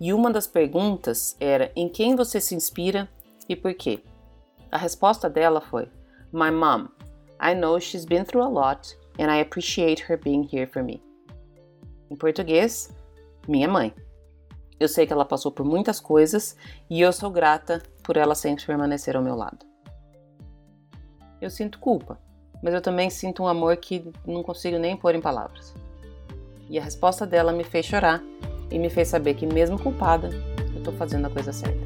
E 0.01 0.13
uma 0.13 0.31
das 0.31 0.47
perguntas 0.47 1.37
era 1.41 1.73
em 1.75 1.89
quem 1.89 2.15
você 2.15 2.41
se 2.41 2.55
inspira 2.55 3.11
e 3.49 3.57
por 3.57 3.75
quê. 3.75 3.99
A 4.71 4.79
resposta 4.79 5.29
dela 5.29 5.61
foi: 5.61 5.89
My 6.33 6.53
mom. 6.53 6.87
I 7.43 7.53
know 7.53 7.81
she's 7.81 8.05
been 8.05 8.25
through 8.25 8.45
a 8.45 8.49
lot 8.49 8.97
and 9.19 9.25
I 9.25 9.41
appreciate 9.41 10.05
her 10.09 10.17
being 10.17 10.49
here 10.53 10.69
for 10.69 10.85
me. 10.85 11.03
Em 12.09 12.15
português, 12.15 12.95
minha 13.49 13.67
mãe. 13.67 13.93
Eu 14.79 14.87
sei 14.87 15.05
que 15.05 15.13
ela 15.13 15.25
passou 15.25 15.51
por 15.51 15.67
muitas 15.67 15.99
coisas 15.99 16.57
e 16.89 17.01
eu 17.01 17.13
sou 17.13 17.29
grata 17.29 17.83
por 18.05 18.17
ela 18.17 18.37
sempre 18.37 18.65
permanecer 18.65 19.17
ao 19.17 19.23
meu 19.23 19.35
lado 19.35 19.72
eu 21.43 21.51
sinto 21.51 21.81
culpa, 21.81 22.19
mas 22.63 22.73
eu 22.73 22.81
também 22.81 23.11
sinto 23.11 23.43
um 23.43 23.49
amor 23.49 23.77
que 23.77 24.05
não 24.25 24.45
consigo 24.45 24.79
nem 24.79 24.97
pôr 24.97 25.15
em 25.17 25.21
palavras. 25.21 25.75
E 26.71 26.79
a 26.79 26.83
resposta 26.83 27.27
dela 27.27 27.53
me 27.53 27.65
fez 27.65 27.85
chorar 27.85 28.23
e 28.71 28.79
me 28.79 28.89
fez 28.89 29.09
saber 29.09 29.35
que, 29.35 29.45
mesmo 29.45 29.77
culpada, 29.77 30.31
eu 30.73 30.79
estou 30.79 30.93
fazendo 30.95 31.27
a 31.27 31.31
coisa 31.31 31.53
certa. 31.53 31.82